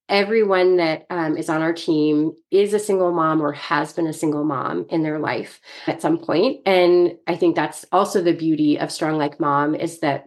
everyone 0.10 0.76
that 0.76 1.06
um, 1.10 1.38
is 1.38 1.50
on 1.50 1.62
our 1.62 1.72
team 1.72 2.34
is 2.50 2.74
a 2.74 2.80
single 2.80 3.14
mom 3.14 3.42
or 3.42 3.54
has 3.54 3.94
been 3.94 4.08
a 4.08 4.14
single 4.14 4.44
mom 4.44 4.86
in 4.90 5.04
their 5.04 5.20
life 5.20 5.62
at 5.88 6.02
some 6.02 6.18
point 6.18 6.62
and 6.66 7.18
i 7.28 7.36
think 7.36 7.56
that's 7.56 7.86
also 7.92 8.22
the 8.22 8.34
beauty 8.34 8.78
of 8.78 8.92
strong 8.92 9.18
like 9.18 9.40
mom 9.40 9.76
is 9.76 10.00
that 10.00 10.26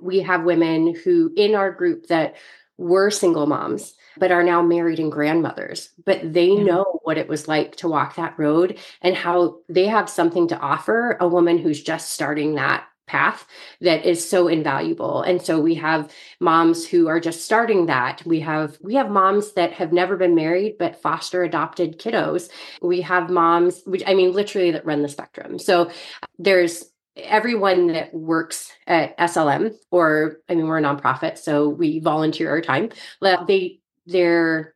we 0.00 0.20
have 0.20 0.44
women 0.44 0.94
who 1.04 1.32
in 1.36 1.54
our 1.54 1.70
group 1.70 2.06
that 2.06 2.36
were 2.78 3.10
single 3.10 3.46
moms 3.46 3.94
but 4.16 4.30
are 4.30 4.42
now 4.42 4.62
married 4.62 4.98
and 4.98 5.12
grandmothers. 5.12 5.90
But 6.04 6.32
they 6.32 6.48
yeah. 6.48 6.62
know 6.62 7.00
what 7.02 7.18
it 7.18 7.28
was 7.28 7.48
like 7.48 7.76
to 7.76 7.88
walk 7.88 8.16
that 8.16 8.38
road 8.38 8.78
and 9.02 9.14
how 9.14 9.58
they 9.68 9.86
have 9.86 10.08
something 10.08 10.48
to 10.48 10.58
offer 10.58 11.16
a 11.20 11.28
woman 11.28 11.58
who's 11.58 11.82
just 11.82 12.10
starting 12.10 12.54
that 12.54 12.86
path 13.10 13.44
that 13.80 14.06
is 14.06 14.26
so 14.26 14.46
invaluable. 14.46 15.22
And 15.22 15.42
so 15.42 15.60
we 15.60 15.74
have 15.74 16.12
moms 16.38 16.86
who 16.86 17.08
are 17.08 17.18
just 17.18 17.44
starting 17.44 17.86
that. 17.86 18.22
We 18.24 18.38
have 18.40 18.78
we 18.80 18.94
have 18.94 19.10
moms 19.10 19.52
that 19.54 19.72
have 19.72 19.92
never 19.92 20.16
been 20.16 20.36
married 20.36 20.76
but 20.78 21.02
foster 21.02 21.42
adopted 21.42 21.98
kiddos. 21.98 22.50
We 22.80 23.00
have 23.00 23.28
moms 23.28 23.82
which 23.84 24.04
i 24.06 24.14
mean 24.14 24.32
literally 24.32 24.70
that 24.70 24.86
run 24.86 25.02
the 25.02 25.08
spectrum. 25.08 25.58
So 25.58 25.90
there's 26.38 26.84
everyone 27.16 27.88
that 27.88 28.14
works 28.14 28.72
at 28.86 29.18
slm 29.18 29.74
or 29.90 30.36
i 30.48 30.54
mean 30.54 30.66
we're 30.66 30.78
a 30.78 30.82
nonprofit 30.82 31.36
so 31.36 31.68
we 31.68 31.98
volunteer 31.98 32.48
our 32.48 32.60
time. 32.60 32.90
They 33.20 33.80
they're 34.06 34.74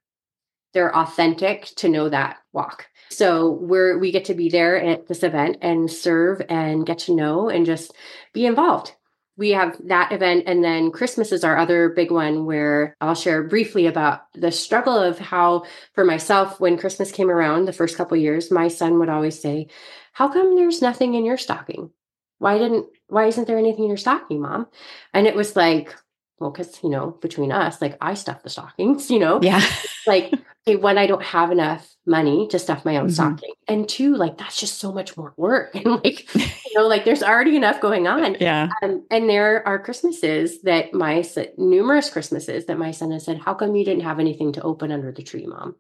they're 0.72 0.96
authentic 0.96 1.66
to 1.76 1.88
know 1.88 2.08
that 2.08 2.38
walk 2.52 2.88
so 3.10 3.52
we're 3.52 3.98
we 3.98 4.10
get 4.10 4.24
to 4.26 4.34
be 4.34 4.48
there 4.48 4.76
at 4.76 5.06
this 5.06 5.22
event 5.22 5.58
and 5.62 5.90
serve 5.90 6.42
and 6.48 6.86
get 6.86 6.98
to 7.00 7.14
know 7.14 7.48
and 7.48 7.66
just 7.66 7.92
be 8.32 8.46
involved. 8.46 8.94
We 9.36 9.50
have 9.50 9.76
that 9.88 10.12
event 10.12 10.44
and 10.46 10.62
then 10.62 10.92
Christmas 10.92 11.32
is 11.32 11.42
our 11.42 11.58
other 11.58 11.88
big 11.88 12.10
one 12.10 12.46
where 12.46 12.96
I'll 13.00 13.16
share 13.16 13.42
briefly 13.42 13.86
about 13.86 14.32
the 14.34 14.52
struggle 14.52 14.96
of 14.96 15.18
how 15.18 15.64
for 15.92 16.04
myself 16.04 16.60
when 16.60 16.78
Christmas 16.78 17.10
came 17.10 17.30
around 17.30 17.64
the 17.64 17.72
first 17.72 17.96
couple 17.96 18.16
years 18.16 18.50
my 18.50 18.68
son 18.68 18.98
would 18.98 19.08
always 19.08 19.40
say, 19.40 19.68
"How 20.12 20.28
come 20.28 20.54
there's 20.56 20.82
nothing 20.82 21.14
in 21.14 21.24
your 21.24 21.38
stocking? 21.38 21.90
Why 22.38 22.58
didn't 22.58 22.86
why 23.08 23.26
isn't 23.26 23.46
there 23.46 23.58
anything 23.58 23.84
in 23.84 23.90
your 23.90 23.96
stocking, 23.96 24.40
mom?" 24.40 24.68
And 25.12 25.26
it 25.26 25.34
was 25.34 25.56
like, 25.56 25.94
well, 26.38 26.50
because 26.50 26.82
you 26.82 26.90
know, 26.90 27.16
between 27.20 27.52
us, 27.52 27.80
like 27.80 27.96
I 28.00 28.14
stuff 28.14 28.42
the 28.42 28.50
stockings, 28.50 29.10
you 29.10 29.18
know, 29.18 29.40
yeah, 29.42 29.64
like 30.06 30.32
okay, 30.66 30.76
one, 30.76 30.98
I 30.98 31.06
don't 31.06 31.22
have 31.22 31.50
enough 31.50 31.94
money 32.06 32.48
to 32.48 32.58
stuff 32.58 32.84
my 32.84 32.96
own 32.96 33.06
mm-hmm. 33.06 33.14
stocking. 33.14 33.54
And 33.68 33.88
two, 33.88 34.14
like 34.16 34.38
that's 34.38 34.58
just 34.58 34.78
so 34.78 34.92
much 34.92 35.16
more 35.16 35.34
work. 35.36 35.74
And 35.84 36.02
like, 36.04 36.34
you 36.34 36.74
know, 36.74 36.86
like 36.86 37.04
there's 37.04 37.22
already 37.22 37.56
enough 37.56 37.80
going 37.80 38.06
on. 38.06 38.36
Yeah. 38.44 38.68
Um, 38.82 39.06
and 39.10 39.28
there 39.28 39.66
are 39.66 39.78
Christmases 39.78 40.62
that 40.62 40.92
my 40.92 41.24
numerous 41.56 42.10
Christmases 42.10 42.66
that 42.66 42.78
my 42.78 42.90
son 42.90 43.10
has 43.12 43.24
said, 43.24 43.38
How 43.38 43.54
come 43.54 43.74
you 43.74 43.84
didn't 43.84 44.02
have 44.02 44.20
anything 44.20 44.52
to 44.54 44.62
open 44.62 44.92
under 44.92 45.12
the 45.12 45.22
tree, 45.22 45.46
mom? 45.46 45.76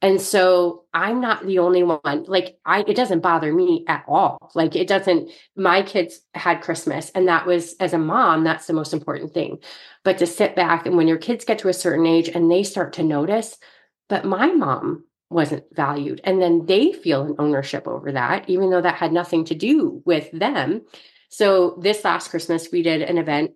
And 0.00 0.20
so 0.20 0.84
I'm 0.92 1.20
not 1.20 1.46
the 1.46 1.60
only 1.60 1.84
one. 1.84 2.24
Like 2.26 2.58
I 2.66 2.80
it 2.80 2.96
doesn't 2.96 3.20
bother 3.20 3.52
me 3.52 3.84
at 3.86 4.04
all. 4.08 4.50
Like 4.54 4.74
it 4.74 4.88
doesn't 4.88 5.30
my 5.54 5.82
kids 5.82 6.20
had 6.34 6.60
Christmas 6.60 7.10
and 7.14 7.28
that 7.28 7.46
was 7.46 7.74
as 7.78 7.92
a 7.92 7.98
mom 7.98 8.42
that's 8.42 8.66
the 8.66 8.72
most 8.72 8.92
important 8.92 9.32
thing. 9.32 9.58
But 10.02 10.18
to 10.18 10.26
sit 10.26 10.56
back 10.56 10.86
and 10.86 10.96
when 10.96 11.06
your 11.06 11.18
kids 11.18 11.44
get 11.44 11.60
to 11.60 11.68
a 11.68 11.72
certain 11.72 12.06
age 12.06 12.28
and 12.28 12.50
they 12.50 12.64
start 12.64 12.94
to 12.94 13.04
notice 13.04 13.56
but 14.12 14.26
my 14.26 14.48
mom 14.48 15.06
wasn't 15.30 15.64
valued. 15.74 16.20
And 16.22 16.38
then 16.38 16.66
they 16.66 16.92
feel 16.92 17.22
an 17.22 17.36
ownership 17.38 17.88
over 17.88 18.12
that, 18.12 18.46
even 18.46 18.68
though 18.68 18.82
that 18.82 18.96
had 18.96 19.10
nothing 19.10 19.46
to 19.46 19.54
do 19.54 20.02
with 20.04 20.30
them. 20.32 20.82
So 21.30 21.78
this 21.80 22.04
last 22.04 22.28
Christmas, 22.28 22.68
we 22.70 22.82
did 22.82 23.00
an 23.00 23.16
event 23.16 23.52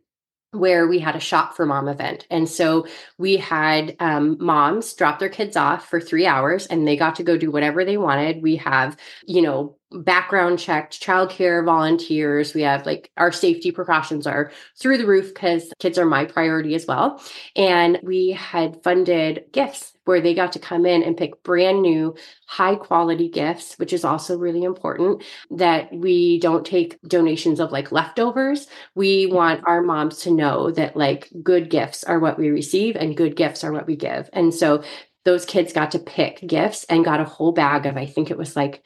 where 0.53 0.89
we 0.89 0.99
had 0.99 1.15
a 1.15 1.21
shop 1.21 1.55
for 1.55 1.67
mom 1.67 1.89
event. 1.89 2.27
And 2.31 2.49
so 2.49 2.87
we 3.19 3.37
had 3.37 3.97
um, 4.01 4.39
moms 4.41 4.95
drop 4.95 5.19
their 5.19 5.29
kids 5.29 5.59
off 5.59 5.91
for 5.91 6.01
three 6.01 6.25
hours 6.25 6.65
and 6.65 6.89
they 6.89 6.97
got 6.97 7.17
to 7.17 7.23
go 7.23 7.37
do 7.37 7.51
whatever 7.51 7.85
they 7.85 7.99
wanted. 7.99 8.43
We 8.43 8.57
have, 8.57 8.97
you 9.27 9.43
know, 9.43 9.77
background 9.93 10.59
checked 10.59 11.01
childcare 11.01 11.65
volunteers. 11.65 12.55
We 12.55 12.63
have 12.63 12.87
like 12.87 13.11
our 13.17 13.31
safety 13.31 13.71
precautions 13.71 14.27
are 14.27 14.51
through 14.79 14.99
the 14.99 15.07
roof 15.07 15.33
because 15.33 15.73
kids 15.79 15.99
are 15.99 16.05
my 16.05 16.25
priority 16.25 16.75
as 16.75 16.87
well. 16.87 17.23
And 17.55 18.01
we 18.03 18.31
had 18.31 18.83
funded 18.83 19.45
gifts 19.53 19.93
where 20.05 20.21
they 20.21 20.35
got 20.35 20.53
to 20.53 20.59
come 20.59 20.87
in 20.87 21.03
and 21.03 21.17
pick 21.17 21.43
brand 21.43 21.83
new 21.83 22.15
high 22.47 22.77
quality 22.77 23.29
gifts, 23.29 23.75
which 23.79 23.93
is 23.93 24.05
also 24.05 24.39
really 24.39 24.63
important 24.63 25.23
that 25.51 25.93
we 25.93 26.39
don't 26.41 26.65
take 26.65 27.01
donations 27.03 27.61
of 27.61 27.73
like 27.73 27.93
leftovers. 27.93 28.69
We 28.95 29.27
want 29.27 29.67
our 29.67 29.83
moms 29.83 30.19
to 30.19 30.31
know 30.31 30.71
that 30.73 30.97
like 30.97 31.31
good 31.43 31.71
gifts 31.71 32.05
are 32.05 32.19
what 32.19 32.39
we 32.39 32.51
receive 32.51 32.97
and 32.97 33.17
good 33.17 33.37
gifts 33.37 33.65
are 33.65 33.73
what 33.73 33.87
we 33.87 33.97
give. 33.97 34.31
And 34.33 34.55
so 34.55 34.83
those 35.25 35.45
kids 35.45 35.73
got 35.73 35.91
to 35.91 35.99
pick 35.99 36.41
gifts 36.47 36.85
and 36.85 37.05
got 37.05 37.21
a 37.21 37.25
whole 37.25 37.51
bag 37.51 37.85
of, 37.85 37.97
I 37.97 38.07
think 38.07 38.31
it 38.31 38.39
was 38.39 38.55
like 38.55 38.85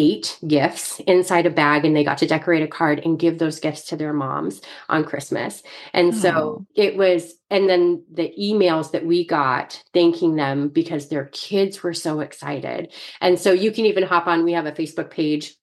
eight 0.00 0.38
gifts 0.46 0.98
inside 1.00 1.44
a 1.44 1.50
bag 1.50 1.84
and 1.84 1.94
they 1.94 2.02
got 2.02 2.16
to 2.16 2.26
decorate 2.26 2.62
a 2.62 2.66
card 2.66 3.02
and 3.04 3.18
give 3.18 3.38
those 3.38 3.60
gifts 3.60 3.84
to 3.84 3.96
their 3.96 4.14
moms 4.14 4.62
on 4.88 5.04
Christmas. 5.04 5.62
And 5.92 6.16
so 6.16 6.30
oh. 6.30 6.66
it 6.74 6.96
was, 6.96 7.34
and 7.50 7.68
then 7.68 8.02
the 8.10 8.32
emails 8.40 8.92
that 8.92 9.04
we 9.04 9.26
got 9.26 9.82
thanking 9.92 10.36
them 10.36 10.68
because 10.68 11.08
their 11.08 11.26
kids 11.26 11.82
were 11.82 11.92
so 11.92 12.20
excited. 12.20 12.94
And 13.20 13.38
so 13.38 13.52
you 13.52 13.70
can 13.72 13.84
even 13.84 14.04
hop 14.04 14.26
on, 14.26 14.42
we 14.42 14.54
have 14.54 14.64
a 14.64 14.72
Facebook 14.72 15.10
page 15.10 15.54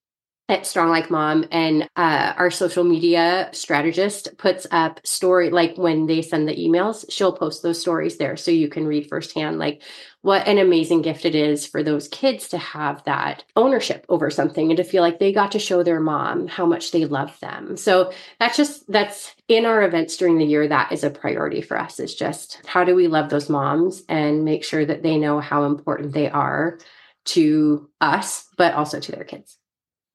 at 0.49 0.65
Strong 0.65 0.89
Like 0.89 1.11
Mom, 1.11 1.45
and 1.51 1.89
uh, 1.97 2.33
our 2.37 2.49
social 2.49 2.83
media 2.83 3.49
strategist 3.51 4.37
puts 4.37 4.65
up 4.71 5.05
story 5.05 5.49
like 5.49 5.77
when 5.77 6.05
they 6.05 6.21
send 6.21 6.47
the 6.47 6.55
emails, 6.55 7.05
she'll 7.09 7.33
post 7.33 7.63
those 7.63 7.81
stories 7.81 8.17
there 8.17 8.37
so 8.37 8.51
you 8.51 8.69
can 8.69 8.87
read 8.87 9.09
firsthand 9.09 9.59
like 9.59 9.81
what 10.21 10.47
an 10.47 10.57
amazing 10.57 11.01
gift 11.01 11.25
it 11.25 11.35
is 11.35 11.65
for 11.65 11.83
those 11.83 12.07
kids 12.09 12.49
to 12.49 12.57
have 12.57 13.03
that 13.05 13.45
ownership 13.55 14.05
over 14.09 14.29
something 14.29 14.69
and 14.69 14.77
to 14.77 14.83
feel 14.83 15.01
like 15.01 15.19
they 15.19 15.31
got 15.31 15.51
to 15.53 15.59
show 15.59 15.83
their 15.83 15.99
mom 15.99 16.47
how 16.47 16.65
much 16.65 16.91
they 16.91 17.05
love 17.05 17.39
them. 17.39 17.77
So 17.77 18.11
that's 18.39 18.57
just 18.57 18.89
that's 18.91 19.33
in 19.47 19.65
our 19.65 19.83
events 19.83 20.17
during 20.17 20.37
the 20.37 20.45
year 20.45 20.67
that 20.67 20.91
is 20.91 21.03
a 21.03 21.09
priority 21.09 21.61
for 21.61 21.79
us 21.79 21.99
is 21.99 22.13
just 22.15 22.61
how 22.65 22.83
do 22.83 22.95
we 22.95 23.07
love 23.07 23.29
those 23.29 23.49
moms 23.49 24.03
and 24.09 24.43
make 24.43 24.65
sure 24.65 24.85
that 24.85 25.03
they 25.03 25.17
know 25.17 25.39
how 25.39 25.63
important 25.63 26.13
they 26.13 26.29
are 26.29 26.79
to 27.25 27.89
us 28.01 28.47
but 28.57 28.73
also 28.73 28.99
to 28.99 29.11
their 29.11 29.23
kids. 29.23 29.57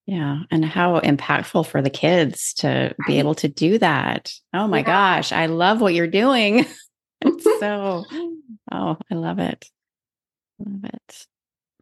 Yeah. 0.06 0.40
And 0.50 0.64
how 0.64 0.98
impactful 1.00 1.66
for 1.66 1.80
the 1.80 1.90
kids 1.90 2.54
to 2.54 2.94
be 3.06 3.18
able 3.18 3.36
to 3.36 3.48
do 3.48 3.78
that. 3.78 4.32
Oh 4.52 4.66
my 4.66 4.78
yeah. 4.78 4.84
gosh. 4.84 5.32
I 5.32 5.46
love 5.46 5.80
what 5.80 5.94
you're 5.94 6.06
doing. 6.06 6.66
it's 7.20 7.44
so, 7.60 8.04
oh, 8.72 8.98
I 9.10 9.14
love 9.14 9.38
it. 9.38 9.64
Love 10.58 10.84
it. 10.84 11.26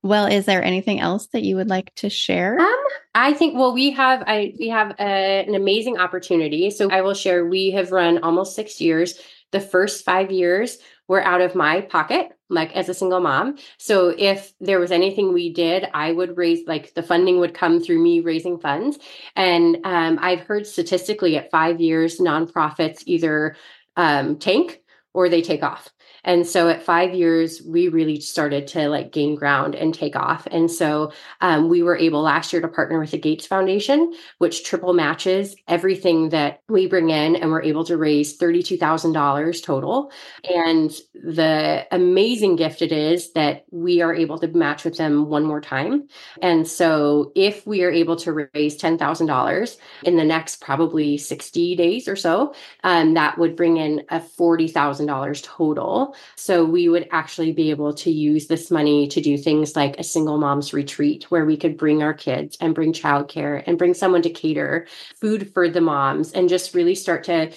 Well, 0.02 0.26
is 0.26 0.46
there 0.46 0.64
anything 0.64 1.00
else 1.00 1.28
that 1.28 1.42
you 1.42 1.56
would 1.56 1.68
like 1.68 1.94
to 1.96 2.08
share? 2.08 2.58
Um, 2.58 2.84
I 3.14 3.34
think 3.34 3.54
well, 3.54 3.74
we 3.74 3.90
have 3.90 4.22
I 4.26 4.54
we 4.58 4.68
have 4.68 4.94
a, 4.98 5.44
an 5.46 5.54
amazing 5.54 5.98
opportunity. 5.98 6.70
So 6.70 6.90
I 6.90 7.02
will 7.02 7.12
share. 7.12 7.44
We 7.44 7.72
have 7.72 7.92
run 7.92 8.22
almost 8.22 8.56
six 8.56 8.80
years. 8.80 9.18
The 9.52 9.60
first 9.60 10.04
five 10.04 10.30
years 10.30 10.78
were 11.06 11.22
out 11.22 11.42
of 11.42 11.54
my 11.54 11.82
pocket, 11.82 12.30
like 12.50 12.74
as 12.76 12.88
a 12.88 12.94
single 12.94 13.20
mom. 13.20 13.56
So 13.78 14.14
if 14.16 14.52
there 14.60 14.80
was 14.80 14.90
anything 14.90 15.32
we 15.32 15.52
did, 15.52 15.88
I 15.94 16.12
would 16.12 16.36
raise, 16.36 16.66
like 16.66 16.94
the 16.94 17.02
funding 17.02 17.38
would 17.38 17.54
come 17.54 17.80
through 17.80 18.02
me 18.02 18.20
raising 18.20 18.58
funds. 18.58 18.98
And 19.36 19.78
um, 19.84 20.18
I've 20.20 20.40
heard 20.40 20.66
statistically 20.66 21.36
at 21.36 21.50
five 21.50 21.80
years, 21.80 22.18
nonprofits 22.18 23.02
either 23.06 23.56
um, 23.96 24.36
tank 24.38 24.80
or 25.14 25.28
they 25.28 25.42
take 25.42 25.62
off. 25.62 25.88
And 26.24 26.46
so 26.46 26.68
at 26.68 26.82
five 26.82 27.14
years, 27.14 27.62
we 27.62 27.88
really 27.88 28.20
started 28.20 28.66
to 28.68 28.88
like 28.88 29.12
gain 29.12 29.34
ground 29.34 29.74
and 29.74 29.94
take 29.94 30.16
off. 30.16 30.46
And 30.50 30.70
so 30.70 31.12
um, 31.40 31.68
we 31.68 31.82
were 31.82 31.96
able 31.96 32.22
last 32.22 32.52
year 32.52 32.62
to 32.62 32.68
partner 32.68 32.98
with 32.98 33.10
the 33.10 33.18
Gates 33.18 33.46
Foundation, 33.46 34.14
which 34.38 34.64
triple 34.64 34.92
matches 34.92 35.56
everything 35.68 36.30
that 36.30 36.62
we 36.68 36.86
bring 36.86 37.10
in. 37.10 37.36
And 37.36 37.50
we're 37.50 37.62
able 37.62 37.84
to 37.84 37.96
raise 37.96 38.38
$32,000 38.38 39.62
total. 39.62 40.12
And 40.54 40.90
the 41.14 41.86
amazing 41.90 42.56
gift 42.56 42.82
it 42.82 42.92
is 42.92 43.32
that 43.32 43.64
we 43.70 44.00
are 44.00 44.14
able 44.14 44.38
to 44.38 44.48
match 44.48 44.84
with 44.84 44.96
them 44.96 45.28
one 45.28 45.44
more 45.44 45.60
time. 45.60 46.08
And 46.42 46.66
so 46.66 47.32
if 47.34 47.66
we 47.66 47.82
are 47.82 47.90
able 47.90 48.16
to 48.16 48.48
raise 48.54 48.80
$10,000 48.80 49.76
in 50.04 50.16
the 50.16 50.24
next 50.24 50.60
probably 50.60 51.18
60 51.18 51.76
days 51.76 52.08
or 52.08 52.16
so, 52.16 52.54
um, 52.84 53.14
that 53.14 53.38
would 53.38 53.56
bring 53.56 53.76
in 53.76 54.04
a 54.10 54.20
$40,000 54.20 55.42
total 55.42 56.09
so 56.36 56.64
we 56.64 56.88
would 56.88 57.08
actually 57.10 57.52
be 57.52 57.70
able 57.70 57.92
to 57.94 58.10
use 58.10 58.46
this 58.46 58.70
money 58.70 59.08
to 59.08 59.20
do 59.20 59.36
things 59.36 59.76
like 59.76 59.98
a 59.98 60.04
single 60.04 60.38
mom's 60.38 60.72
retreat 60.72 61.30
where 61.30 61.44
we 61.44 61.56
could 61.56 61.76
bring 61.76 62.02
our 62.02 62.14
kids 62.14 62.56
and 62.60 62.74
bring 62.74 62.92
childcare 62.92 63.62
and 63.66 63.78
bring 63.78 63.94
someone 63.94 64.22
to 64.22 64.30
cater 64.30 64.86
food 65.20 65.52
for 65.52 65.68
the 65.68 65.80
moms 65.80 66.32
and 66.32 66.48
just 66.48 66.74
really 66.74 66.94
start 66.94 67.24
to 67.24 67.50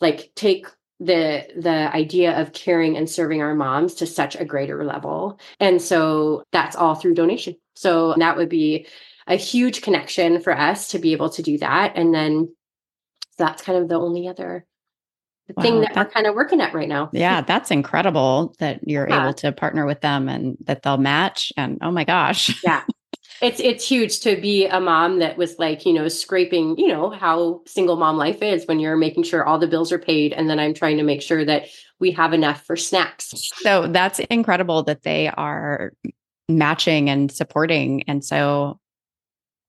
like 0.00 0.30
take 0.34 0.66
the 0.98 1.46
the 1.56 1.94
idea 1.94 2.38
of 2.38 2.52
caring 2.52 2.96
and 2.96 3.08
serving 3.08 3.40
our 3.40 3.54
moms 3.54 3.94
to 3.94 4.06
such 4.06 4.36
a 4.36 4.44
greater 4.44 4.84
level. 4.84 5.40
And 5.58 5.80
so 5.80 6.44
that's 6.52 6.76
all 6.76 6.94
through 6.94 7.14
donation. 7.14 7.56
So 7.74 8.14
that 8.18 8.36
would 8.36 8.50
be 8.50 8.86
a 9.26 9.36
huge 9.36 9.80
connection 9.80 10.40
for 10.40 10.56
us 10.56 10.88
to 10.88 10.98
be 10.98 11.12
able 11.12 11.30
to 11.30 11.42
do 11.42 11.56
that 11.58 11.92
and 11.94 12.12
then 12.12 12.54
that's 13.38 13.62
kind 13.62 13.78
of 13.78 13.88
the 13.88 13.98
only 13.98 14.28
other 14.28 14.66
wow, 15.56 15.62
thing 15.62 15.80
that, 15.80 15.94
that, 15.94 16.06
we're 16.06 16.12
kind 16.12 16.26
of 16.26 16.34
working 16.34 16.60
at 16.60 16.74
right 16.74 16.88
now. 16.88 17.10
Yeah, 17.12 17.40
that's 17.40 17.70
incredible 17.70 18.54
that 18.58 18.86
you're 18.86 19.08
yeah. 19.08 19.22
able 19.22 19.34
to 19.34 19.52
partner 19.52 19.86
with 19.86 20.00
them 20.00 20.28
and 20.28 20.56
that 20.64 20.82
they'll 20.82 20.98
match. 20.98 21.52
And 21.56 21.78
oh 21.82 21.90
my 21.90 22.04
gosh. 22.04 22.62
Yeah. 22.70 22.84
it's 23.40 23.58
it's 23.58 23.88
huge 23.88 24.20
to 24.20 24.38
be 24.40 24.66
a 24.66 24.80
mom 24.80 25.18
that 25.20 25.36
was 25.36 25.58
like 25.58 25.86
you 25.86 25.92
know 25.92 26.08
scraping 26.08 26.76
you 26.78 26.88
know 26.88 27.10
how 27.10 27.62
single 27.66 27.96
mom 27.96 28.16
life 28.16 28.42
is 28.42 28.66
when 28.66 28.78
you're 28.78 28.96
making 28.96 29.22
sure 29.22 29.44
all 29.44 29.58
the 29.58 29.66
bills 29.66 29.90
are 29.90 29.98
paid 29.98 30.32
and 30.32 30.48
then 30.48 30.60
i'm 30.60 30.74
trying 30.74 30.98
to 30.98 31.02
make 31.02 31.22
sure 31.22 31.44
that 31.44 31.66
we 31.98 32.10
have 32.10 32.32
enough 32.32 32.62
for 32.64 32.76
snacks 32.76 33.32
so 33.56 33.86
that's 33.88 34.18
incredible 34.30 34.82
that 34.82 35.02
they 35.02 35.28
are 35.28 35.92
matching 36.48 37.08
and 37.08 37.32
supporting 37.32 38.02
and 38.08 38.24
so 38.24 38.78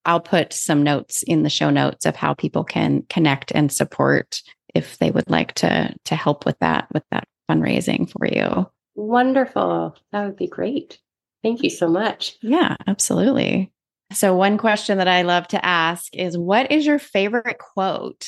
i'll 0.05 0.19
put 0.19 0.51
some 0.51 0.83
notes 0.83 1.23
in 1.23 1.43
the 1.43 1.49
show 1.49 1.69
notes 1.69 2.05
of 2.05 2.15
how 2.15 2.33
people 2.33 2.63
can 2.63 3.03
connect 3.09 3.51
and 3.51 3.71
support 3.71 4.41
if 4.75 4.97
they 4.97 5.12
would 5.12 5.29
like 5.29 5.53
to 5.53 5.93
to 6.05 6.15
help 6.15 6.45
with 6.45 6.57
that 6.60 6.88
with 6.93 7.03
that 7.12 7.27
fundraising 7.49 8.10
for 8.10 8.27
you 8.27 8.69
wonderful 8.95 9.95
that 10.12 10.25
would 10.25 10.38
be 10.38 10.47
great 10.47 10.99
Thank 11.43 11.63
you 11.63 11.69
so 11.69 11.88
much. 11.88 12.38
Yeah, 12.41 12.75
absolutely. 12.88 13.71
So, 14.13 14.36
one 14.36 14.57
question 14.57 14.97
that 14.97 15.07
I 15.07 15.21
love 15.23 15.47
to 15.49 15.65
ask 15.65 16.15
is 16.15 16.38
what 16.38 16.71
is 16.71 16.86
your 16.86 16.99
favorite 16.99 17.57
quote? 17.57 18.27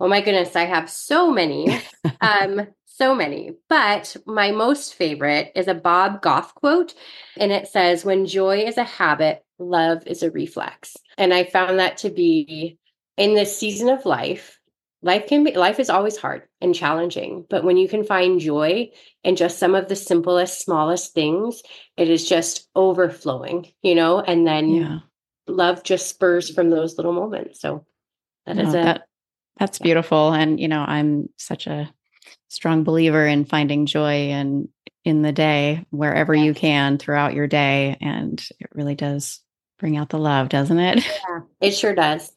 Oh 0.00 0.08
my 0.08 0.20
goodness, 0.20 0.56
I 0.56 0.64
have 0.64 0.90
so 0.90 1.30
many. 1.30 1.80
um, 2.20 2.66
so 2.86 3.14
many. 3.14 3.52
But 3.68 4.16
my 4.26 4.50
most 4.50 4.94
favorite 4.94 5.52
is 5.54 5.68
a 5.68 5.74
Bob 5.74 6.22
Goff 6.22 6.54
quote. 6.54 6.94
And 7.36 7.52
it 7.52 7.68
says, 7.68 8.04
When 8.04 8.26
joy 8.26 8.60
is 8.60 8.78
a 8.78 8.84
habit, 8.84 9.44
love 9.58 10.06
is 10.06 10.22
a 10.22 10.30
reflex. 10.30 10.96
And 11.18 11.32
I 11.32 11.44
found 11.44 11.78
that 11.78 11.98
to 11.98 12.10
be 12.10 12.78
in 13.16 13.34
this 13.34 13.56
season 13.56 13.88
of 13.88 14.04
life 14.04 14.55
life 15.02 15.26
can 15.26 15.44
be 15.44 15.52
life 15.52 15.78
is 15.78 15.90
always 15.90 16.16
hard 16.16 16.42
and 16.60 16.74
challenging 16.74 17.44
but 17.48 17.64
when 17.64 17.76
you 17.76 17.88
can 17.88 18.04
find 18.04 18.40
joy 18.40 18.88
in 19.24 19.36
just 19.36 19.58
some 19.58 19.74
of 19.74 19.88
the 19.88 19.96
simplest 19.96 20.60
smallest 20.60 21.14
things 21.14 21.62
it 21.96 22.08
is 22.08 22.28
just 22.28 22.68
overflowing 22.74 23.66
you 23.82 23.94
know 23.94 24.20
and 24.20 24.46
then 24.46 24.68
yeah. 24.68 24.98
love 25.46 25.82
just 25.82 26.08
spurs 26.08 26.50
from 26.50 26.70
those 26.70 26.96
little 26.96 27.12
moments. 27.12 27.60
So 27.60 27.84
that 28.46 28.58
is 28.58 28.70
it 28.70 28.72
that, 28.72 29.06
that's 29.58 29.78
beautiful 29.78 30.32
and 30.32 30.58
you 30.58 30.68
know 30.68 30.80
i'm 30.80 31.28
such 31.36 31.66
a 31.66 31.92
strong 32.48 32.84
believer 32.84 33.26
in 33.26 33.44
finding 33.44 33.86
joy 33.86 34.30
and 34.30 34.68
in 35.04 35.22
the 35.22 35.32
day 35.32 35.84
wherever 35.90 36.34
you 36.34 36.54
can 36.54 36.98
throughout 36.98 37.34
your 37.34 37.46
day 37.46 37.96
and 38.00 38.44
it 38.58 38.68
really 38.74 38.94
does 38.94 39.40
bring 39.78 39.96
out 39.96 40.08
the 40.08 40.18
love 40.18 40.48
doesn't 40.48 40.78
it? 40.78 41.04
Yeah 41.04 41.40
it 41.60 41.72
sure 41.72 41.94
does 41.94 42.32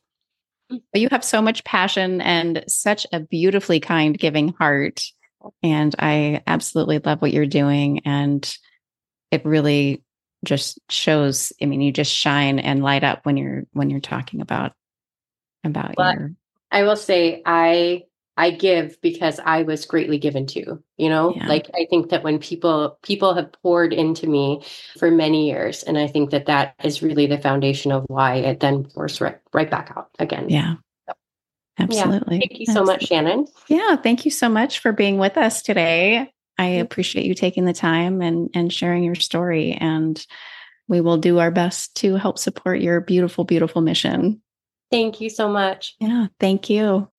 but 0.70 1.02
you 1.02 1.08
have 1.12 1.24
so 1.24 1.42
much 1.42 1.64
passion 1.64 2.22
and 2.22 2.64
such 2.68 3.08
a 3.12 3.20
beautifully 3.20 3.80
kind, 3.80 4.18
giving 4.18 4.50
heart. 4.54 5.04
And 5.64 5.96
I 5.98 6.44
absolutely 6.48 7.00
love 7.00 7.22
what 7.22 7.34
you're 7.34 7.46
doing. 7.46 8.02
And 8.06 8.58
it 9.32 9.46
really 9.46 10.04
just 10.46 10.80
shows, 10.90 11.52
I 11.62 11.66
mean, 11.66 11.82
you 11.82 11.92
just 11.92 12.14
shine 12.14 12.60
and 12.60 12.84
light 12.84 13.04
up 13.04 13.26
when 13.26 13.38
you're 13.38 13.64
when 13.74 13.90
you're 13.90 14.00
talking 14.00 14.42
about 14.42 14.74
about 15.64 15.96
but 15.96 16.16
your 16.16 16.32
I 16.72 16.84
will 16.84 16.96
say 16.96 17.42
I 17.46 18.04
I 18.40 18.52
give 18.52 19.00
because 19.02 19.38
I 19.44 19.64
was 19.64 19.86
greatly 19.86 20.18
given 20.18 20.48
to, 20.48 20.82
you 20.96 21.10
know? 21.10 21.34
Yeah. 21.36 21.46
Like 21.46 21.70
I 21.76 21.86
think 21.90 22.10
that 22.10 22.24
when 22.24 22.40
people 22.40 22.98
people 23.04 23.34
have 23.34 23.52
poured 23.52 23.92
into 23.92 24.28
me 24.28 24.64
for 24.98 25.12
many 25.12 25.50
years 25.50 25.84
and 25.84 25.98
I 25.98 26.08
think 26.08 26.30
that 26.30 26.46
that 26.46 26.74
is 26.82 27.04
really 27.04 27.28
the 27.28 27.38
foundation 27.38 27.92
of 27.92 28.06
why 28.08 28.36
it 28.36 28.62
then 28.62 28.86
pours 28.86 29.20
right, 29.20 29.38
right 29.54 29.70
back 29.70 29.92
out 29.96 30.10
again. 30.20 30.50
Yeah. 30.50 30.76
Absolutely. 31.78 32.38
Yeah. 32.38 32.40
Thank 32.48 32.60
you 32.60 32.66
so 32.66 32.84
much, 32.84 33.08
Shannon. 33.08 33.46
Yeah, 33.68 33.98
thank 33.98 34.26
you 34.26 34.32
so 34.32 34.50
much 34.50 34.80
for 34.80 34.92
being 34.94 35.18
with 35.18 35.38
us 35.38 35.62
today. 35.62 36.32
I 36.58 36.66
appreciate 36.66 37.26
you 37.26 37.34
taking 37.34 37.66
the 37.66 37.74
time 37.74 38.22
and 38.22 38.50
and 38.54 38.72
sharing 38.72 39.04
your 39.04 39.16
story 39.16 39.74
and 39.74 40.26
we 40.88 41.02
will 41.02 41.18
do 41.18 41.40
our 41.40 41.52
best 41.52 41.96
to 41.98 42.16
help 42.16 42.40
support 42.40 42.80
your 42.80 43.02
beautiful 43.02 43.44
beautiful 43.44 43.82
mission. 43.82 44.42
Thank 44.92 45.20
you 45.20 45.30
so 45.30 45.50
much. 45.50 45.96
Yeah, 46.00 46.28
thank 46.40 46.70
you. 46.70 47.10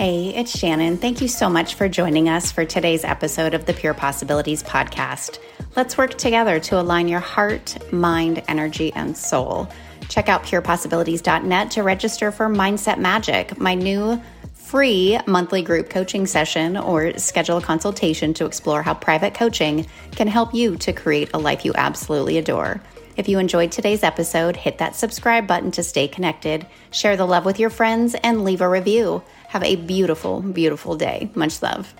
Hey, 0.00 0.34
it's 0.34 0.58
Shannon. 0.58 0.96
Thank 0.96 1.20
you 1.20 1.28
so 1.28 1.50
much 1.50 1.74
for 1.74 1.86
joining 1.86 2.30
us 2.30 2.50
for 2.50 2.64
today's 2.64 3.04
episode 3.04 3.52
of 3.52 3.66
the 3.66 3.74
Pure 3.74 3.92
Possibilities 3.92 4.62
podcast. 4.62 5.38
Let's 5.76 5.98
work 5.98 6.16
together 6.16 6.58
to 6.58 6.80
align 6.80 7.06
your 7.06 7.20
heart, 7.20 7.92
mind, 7.92 8.42
energy, 8.48 8.94
and 8.94 9.14
soul. 9.14 9.68
Check 10.08 10.30
out 10.30 10.42
purepossibilities.net 10.44 11.72
to 11.72 11.82
register 11.82 12.32
for 12.32 12.48
Mindset 12.48 12.98
Magic, 12.98 13.58
my 13.58 13.74
new 13.74 14.18
free 14.54 15.18
monthly 15.26 15.60
group 15.60 15.90
coaching 15.90 16.26
session, 16.26 16.78
or 16.78 17.18
schedule 17.18 17.58
a 17.58 17.62
consultation 17.62 18.32
to 18.32 18.46
explore 18.46 18.82
how 18.82 18.94
private 18.94 19.34
coaching 19.34 19.84
can 20.12 20.28
help 20.28 20.54
you 20.54 20.76
to 20.76 20.94
create 20.94 21.28
a 21.34 21.38
life 21.38 21.62
you 21.66 21.74
absolutely 21.74 22.38
adore. 22.38 22.80
If 23.18 23.28
you 23.28 23.38
enjoyed 23.38 23.70
today's 23.70 24.02
episode, 24.02 24.56
hit 24.56 24.78
that 24.78 24.96
subscribe 24.96 25.46
button 25.46 25.70
to 25.72 25.82
stay 25.82 26.08
connected, 26.08 26.66
share 26.90 27.18
the 27.18 27.26
love 27.26 27.44
with 27.44 27.58
your 27.58 27.68
friends, 27.68 28.14
and 28.14 28.44
leave 28.44 28.62
a 28.62 28.68
review. 28.68 29.22
Have 29.50 29.64
a 29.64 29.74
beautiful, 29.74 30.42
beautiful 30.42 30.94
day. 30.94 31.28
Much 31.34 31.60
love. 31.60 31.92